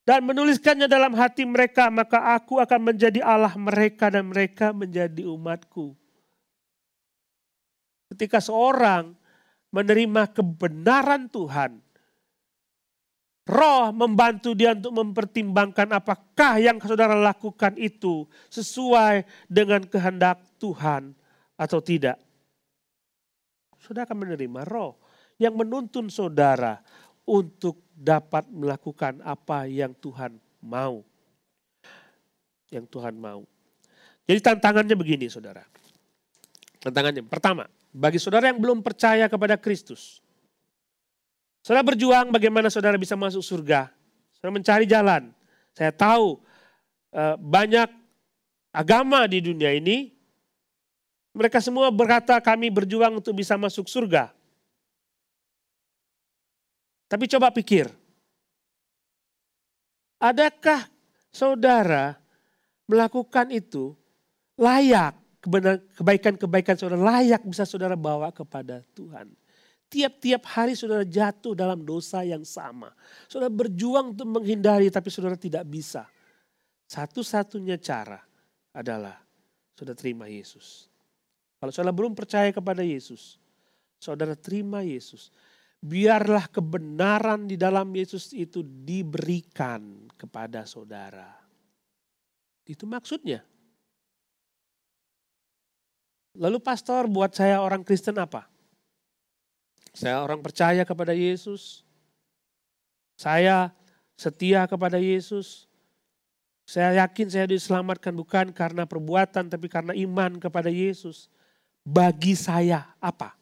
Dan 0.02 0.26
menuliskannya 0.26 0.90
dalam 0.90 1.14
hati 1.14 1.46
mereka, 1.46 1.94
maka 1.94 2.34
aku 2.34 2.58
akan 2.58 2.82
menjadi 2.82 3.22
Allah 3.22 3.54
mereka 3.54 4.10
dan 4.10 4.34
mereka 4.34 4.74
menjadi 4.74 5.22
umatku. 5.22 5.94
Ketika 8.10 8.42
seorang 8.42 9.14
menerima 9.70 10.34
kebenaran 10.34 11.30
Tuhan, 11.30 11.86
Roh 13.48 13.96
membantu 13.96 14.52
dia 14.52 14.76
untuk 14.76 14.92
mempertimbangkan 14.92 15.96
apakah 15.96 16.60
yang 16.60 16.84
saudara 16.84 17.16
lakukan 17.16 17.80
itu 17.80 18.28
sesuai 18.52 19.24
dengan 19.48 19.88
kehendak 19.88 20.44
Tuhan 20.60 21.16
atau 21.56 21.80
tidak 21.80 22.20
saudara 23.88 24.04
akan 24.04 24.28
menerima 24.28 24.68
roh 24.68 25.00
yang 25.40 25.56
menuntun 25.56 26.12
saudara 26.12 26.84
untuk 27.24 27.88
dapat 27.96 28.44
melakukan 28.52 29.24
apa 29.24 29.64
yang 29.64 29.96
Tuhan 29.96 30.36
mau. 30.60 31.08
Yang 32.68 32.86
Tuhan 32.92 33.16
mau. 33.16 33.48
Jadi 34.28 34.40
tantangannya 34.44 34.96
begini 35.00 35.32
saudara. 35.32 35.64
Tantangannya 36.84 37.24
pertama, 37.24 37.64
bagi 37.96 38.20
saudara 38.20 38.52
yang 38.52 38.60
belum 38.60 38.84
percaya 38.84 39.32
kepada 39.32 39.56
Kristus. 39.56 40.20
Saudara 41.68 41.84
berjuang 41.84 42.32
bagaimana 42.32 42.72
saudara 42.72 42.96
bisa 42.96 43.20
masuk 43.20 43.44
surga. 43.44 43.92
Saudara 44.40 44.56
mencari 44.56 44.88
jalan. 44.88 45.36
Saya 45.76 45.92
tahu 45.92 46.40
eh, 47.12 47.36
banyak 47.36 47.92
agama 48.72 49.28
di 49.28 49.44
dunia 49.44 49.76
ini 49.76 50.16
mereka 51.36 51.60
semua 51.60 51.92
berkata 51.92 52.40
kami 52.40 52.72
berjuang 52.72 53.20
untuk 53.20 53.36
bisa 53.36 53.60
masuk 53.60 53.92
surga. 53.92 54.32
Tapi 57.12 57.28
coba 57.36 57.52
pikir. 57.52 57.92
Adakah 60.24 60.88
saudara 61.36 62.16
melakukan 62.88 63.52
itu 63.52 63.92
layak, 64.56 65.20
kebaikan-kebaikan 66.00 66.80
saudara 66.80 67.20
layak 67.20 67.44
bisa 67.44 67.68
saudara 67.68 68.00
bawa 68.00 68.32
kepada 68.32 68.88
Tuhan. 68.96 69.36
Tiap-tiap 69.88 70.44
hari 70.52 70.76
saudara 70.76 71.08
jatuh 71.08 71.56
dalam 71.56 71.80
dosa 71.88 72.20
yang 72.20 72.44
sama. 72.44 72.92
Saudara 73.32 73.48
berjuang 73.48 74.12
untuk 74.12 74.28
menghindari 74.28 74.92
tapi 74.92 75.08
saudara 75.08 75.40
tidak 75.40 75.64
bisa. 75.64 76.04
Satu-satunya 76.92 77.80
cara 77.80 78.20
adalah 78.76 79.16
saudara 79.72 79.96
terima 79.96 80.28
Yesus. 80.28 80.92
Kalau 81.58 81.72
saudara 81.72 81.96
belum 81.96 82.14
percaya 82.14 82.52
kepada 82.52 82.84
Yesus, 82.84 83.40
saudara 83.96 84.36
terima 84.36 84.84
Yesus. 84.84 85.32
Biarlah 85.78 86.50
kebenaran 86.50 87.46
di 87.46 87.56
dalam 87.56 87.94
Yesus 87.94 88.34
itu 88.34 88.66
diberikan 88.66 90.10
kepada 90.18 90.66
saudara. 90.66 91.32
Itu 92.66 92.90
maksudnya. 92.90 93.46
Lalu 96.38 96.58
pastor 96.60 97.06
buat 97.08 97.34
saya 97.34 97.62
orang 97.62 97.86
Kristen 97.86 98.18
apa? 98.18 98.57
Saya 99.98 100.22
orang 100.22 100.46
percaya 100.46 100.86
kepada 100.86 101.18
Yesus. 101.18 101.82
Saya 103.18 103.74
setia 104.14 104.70
kepada 104.70 105.02
Yesus. 105.02 105.66
Saya 106.70 107.02
yakin 107.02 107.34
saya 107.34 107.50
diselamatkan 107.50 108.14
bukan 108.14 108.54
karena 108.54 108.86
perbuatan 108.86 109.50
tapi 109.50 109.66
karena 109.66 109.98
iman 109.98 110.38
kepada 110.38 110.70
Yesus. 110.70 111.34
Bagi 111.82 112.38
saya 112.38 112.94
apa? 113.02 113.34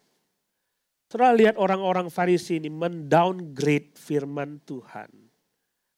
Saudara 1.12 1.36
lihat 1.36 1.60
orang-orang 1.60 2.08
Farisi 2.08 2.56
ini 2.56 2.72
mendowngrade 2.72 3.92
firman 4.00 4.64
Tuhan. 4.64 5.12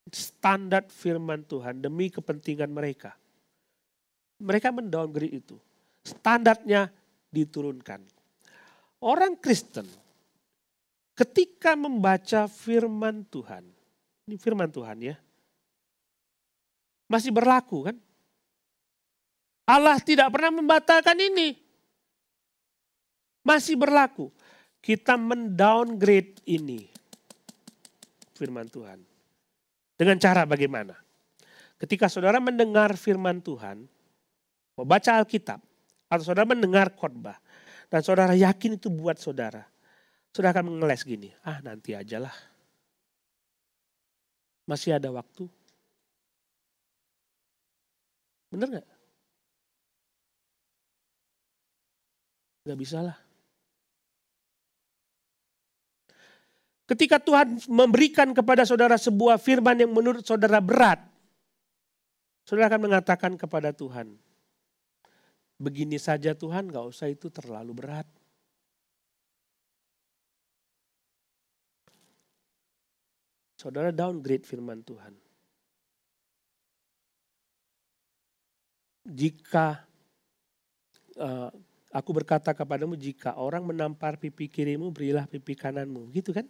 Standar 0.09 0.89
firman 0.89 1.45
Tuhan 1.45 1.85
demi 1.85 2.09
kepentingan 2.09 2.71
mereka. 2.73 3.13
Mereka 4.41 4.73
mendowngrade 4.73 5.37
itu. 5.37 5.59
Standarnya 6.01 6.89
diturunkan. 7.29 8.01
Orang 9.03 9.37
Kristen 9.37 10.06
ketika 11.17 11.73
membaca 11.73 12.45
firman 12.45 13.25
Tuhan, 13.25 13.65
ini 14.29 14.37
firman 14.37 14.69
Tuhan 14.69 15.01
ya, 15.01 15.15
masih 17.09 17.33
berlaku 17.33 17.89
kan? 17.89 17.97
Allah 19.67 19.99
tidak 19.99 20.31
pernah 20.31 20.53
membatalkan 20.53 21.17
ini. 21.19 21.59
Masih 23.43 23.75
berlaku. 23.75 24.31
Kita 24.79 25.19
mendowngrade 25.19 26.39
ini. 26.47 26.87
Firman 28.31 28.71
Tuhan. 28.71 29.03
Dengan 29.99 30.15
cara 30.21 30.47
bagaimana? 30.47 30.95
Ketika 31.75 32.07
saudara 32.07 32.39
mendengar 32.39 32.95
firman 32.95 33.43
Tuhan, 33.43 33.89
membaca 34.79 35.11
Alkitab, 35.19 35.59
atau 36.07 36.23
saudara 36.23 36.47
mendengar 36.47 36.93
khotbah, 36.95 37.35
dan 37.91 37.99
saudara 38.05 38.37
yakin 38.37 38.79
itu 38.79 38.87
buat 38.87 39.19
saudara, 39.19 39.67
sudah 40.37 40.53
akan 40.53 40.69
mengeles 40.69 41.01
gini, 41.01 41.33
ah 41.41 41.57
nanti 41.65 41.97
aja 41.97 42.21
lah. 42.21 42.35
Masih 44.69 44.93
ada 44.93 45.09
waktu. 45.09 45.49
Bener 48.53 48.77
gak? 48.77 48.87
Gak 52.69 52.77
bisa 52.77 53.01
lah. 53.01 53.17
Ketika 56.85 57.17
Tuhan 57.17 57.57
memberikan 57.65 58.29
kepada 58.37 58.61
saudara 58.61 58.93
sebuah 58.95 59.41
firman 59.41 59.81
yang 59.81 59.89
menurut 59.89 60.21
saudara 60.21 60.61
berat, 60.61 61.01
saudara 62.45 62.69
akan 62.69 62.93
mengatakan 62.93 63.33
kepada 63.41 63.73
Tuhan, 63.73 64.13
begini 65.57 65.97
saja 65.97 66.37
Tuhan 66.37 66.69
gak 66.69 66.85
usah 66.85 67.09
itu 67.09 67.33
terlalu 67.33 67.73
berat. 67.73 68.07
Saudara 73.57 73.89
downgrade 73.89 74.45
firman 74.45 74.85
Tuhan. 74.85 75.17
Jika 79.07 79.81
uh, 81.17 81.49
aku 81.89 82.09
berkata 82.13 82.53
kepadamu, 82.53 82.93
jika 82.93 83.33
orang 83.33 83.65
menampar 83.65 84.21
pipi 84.21 84.45
kirimu, 84.45 84.93
berilah 84.93 85.25
pipi 85.25 85.57
kananmu. 85.57 86.13
Gitu 86.13 86.37
kan? 86.37 86.45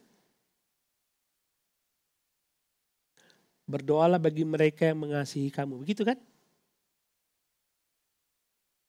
Berdoalah 3.63 4.19
bagi 4.19 4.43
mereka 4.43 4.91
yang 4.91 5.07
mengasihi 5.07 5.47
kamu. 5.47 5.87
Begitu 5.87 6.03
kan? 6.03 6.19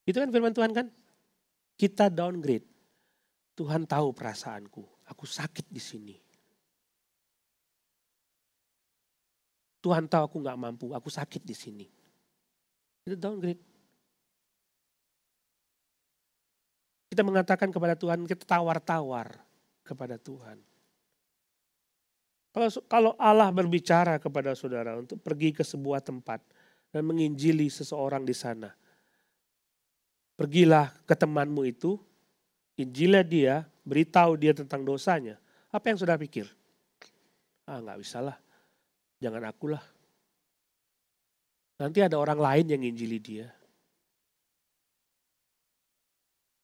Itu 0.02 0.18
kan 0.18 0.30
firman 0.34 0.50
Tuhan 0.50 0.74
kan? 0.74 0.90
Kita 1.78 2.10
downgrade. 2.10 2.66
Tuhan 3.54 3.86
tahu 3.86 4.10
perasaanku. 4.10 4.82
Aku 5.06 5.22
sakit 5.22 5.70
di 5.70 5.78
sini. 5.78 6.27
Tuhan 9.88 10.04
tahu 10.04 10.22
aku 10.28 10.36
nggak 10.44 10.58
mampu, 10.60 10.92
aku 10.92 11.08
sakit 11.08 11.40
di 11.48 11.56
sini. 11.56 11.88
Itu 13.08 13.16
downgrade. 13.16 13.64
Kita 17.08 17.24
mengatakan 17.24 17.72
kepada 17.72 17.96
Tuhan, 17.96 18.28
kita 18.28 18.44
tawar-tawar 18.44 19.32
kepada 19.80 20.20
Tuhan. 20.20 20.60
Kalau 22.52 22.68
kalau 22.84 23.12
Allah 23.16 23.48
berbicara 23.48 24.20
kepada 24.20 24.52
saudara 24.52 25.00
untuk 25.00 25.16
pergi 25.24 25.56
ke 25.56 25.64
sebuah 25.64 26.04
tempat 26.04 26.44
dan 26.92 27.08
menginjili 27.08 27.72
seseorang 27.72 28.28
di 28.28 28.36
sana, 28.36 28.68
pergilah 30.36 30.92
ke 31.08 31.16
temanmu 31.16 31.64
itu, 31.64 31.96
injilah 32.76 33.24
dia, 33.24 33.64
beritahu 33.88 34.36
dia 34.36 34.52
tentang 34.52 34.84
dosanya. 34.84 35.40
Apa 35.72 35.88
yang 35.88 35.96
sudah 35.96 36.20
pikir? 36.20 36.44
Ah 37.64 37.80
nggak 37.80 38.04
bisa 38.04 38.20
lah, 38.20 38.36
jangan 39.18 39.42
akulah. 39.46 39.82
Nanti 41.78 42.02
ada 42.02 42.18
orang 42.18 42.42
lain 42.42 42.66
yang 42.74 42.82
injili 42.82 43.22
dia. 43.22 43.46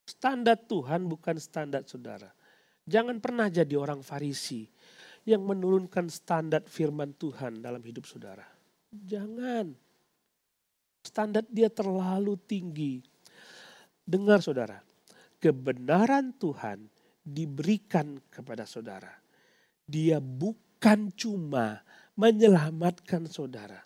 Standar 0.05 0.59
Tuhan 0.59 1.07
bukan 1.07 1.39
standar 1.39 1.87
saudara. 1.87 2.31
Jangan 2.85 3.23
pernah 3.23 3.47
jadi 3.47 3.79
orang 3.79 4.03
Farisi 4.03 4.67
yang 5.25 5.47
menurunkan 5.47 6.11
standar 6.13 6.67
firman 6.69 7.17
Tuhan 7.17 7.65
dalam 7.65 7.81
hidup 7.81 8.05
saudara. 8.05 8.45
Jangan. 8.93 9.73
Standar 11.05 11.45
dia 11.49 11.73
terlalu 11.73 12.37
tinggi. 12.45 13.01
Dengar 14.05 14.45
saudara, 14.45 14.85
kebenaran 15.41 16.37
Tuhan 16.37 16.85
diberikan 17.25 18.21
kepada 18.29 18.69
saudara. 18.69 19.13
Dia 19.85 20.21
bukan 20.85 21.09
cuma 21.17 21.81
menyelamatkan 22.13 23.25
saudara. 23.25 23.81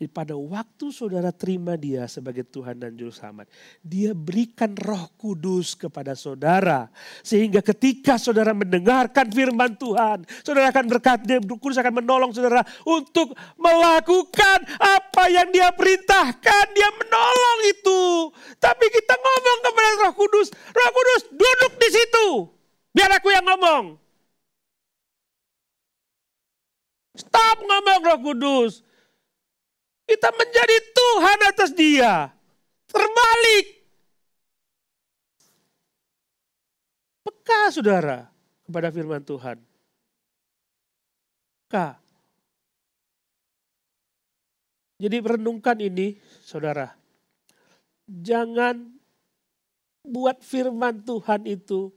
Jadi 0.00 0.08
pada 0.08 0.32
waktu 0.32 0.88
saudara 0.88 1.28
terima 1.28 1.76
dia 1.76 2.08
sebagai 2.08 2.40
Tuhan 2.40 2.80
dan 2.80 2.96
Juru 2.96 3.12
Selamat, 3.12 3.52
dia 3.84 4.16
berikan 4.16 4.72
roh 4.80 5.12
kudus 5.20 5.76
kepada 5.76 6.16
saudara. 6.16 6.88
Sehingga 7.20 7.60
ketika 7.60 8.16
saudara 8.16 8.56
mendengarkan 8.56 9.28
firman 9.28 9.76
Tuhan, 9.76 10.24
saudara 10.40 10.72
akan 10.72 10.88
berkat, 10.88 11.28
dia 11.28 11.36
kudus 11.44 11.76
akan 11.76 12.00
menolong 12.00 12.32
saudara 12.32 12.64
untuk 12.88 13.36
melakukan 13.60 14.64
apa 14.80 15.28
yang 15.28 15.52
dia 15.52 15.68
perintahkan. 15.76 16.64
Dia 16.72 16.88
menolong 16.96 17.60
itu. 17.68 18.32
Tapi 18.56 18.88
kita 18.88 19.20
ngomong 19.20 19.58
kepada 19.68 19.90
roh 20.00 20.14
kudus, 20.16 20.48
roh 20.72 20.90
kudus 20.96 21.22
duduk 21.28 21.72
di 21.76 21.88
situ. 21.92 22.26
Biar 22.96 23.20
aku 23.20 23.36
yang 23.36 23.44
ngomong. 23.44 24.07
Stop 27.18 27.66
ngomong 27.66 28.00
roh 28.06 28.18
kudus. 28.22 28.86
Kita 30.06 30.30
menjadi 30.32 30.76
Tuhan 30.94 31.38
atas 31.50 31.70
dia. 31.74 32.30
Terbalik. 32.88 33.66
Peka 37.26 37.74
saudara 37.74 38.30
kepada 38.64 38.88
firman 38.88 39.20
Tuhan. 39.20 39.58
Peka. 41.66 42.00
Jadi 44.98 45.16
renungkan 45.20 45.78
ini 45.78 46.16
saudara. 46.40 46.90
Jangan 48.08 48.98
buat 50.00 50.40
firman 50.40 51.04
Tuhan 51.04 51.44
itu 51.44 51.92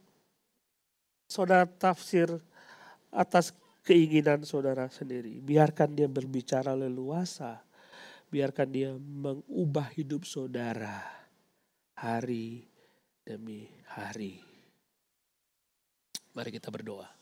saudara 1.32 1.64
tafsir 1.64 2.28
atas 3.08 3.56
keinginan 3.86 4.46
saudara 4.46 4.88
sendiri. 4.88 5.42
Biarkan 5.42 5.94
dia 5.94 6.10
berbicara 6.10 6.74
leluasa 6.78 7.62
biarkan 8.32 8.68
dia 8.72 8.90
mengubah 8.96 9.92
hidup 9.92 10.24
saudara 10.24 11.04
hari 12.00 12.64
demi 13.28 13.68
hari. 13.92 14.40
Mari 16.32 16.50
kita 16.56 16.72
berdoa. 16.72 17.21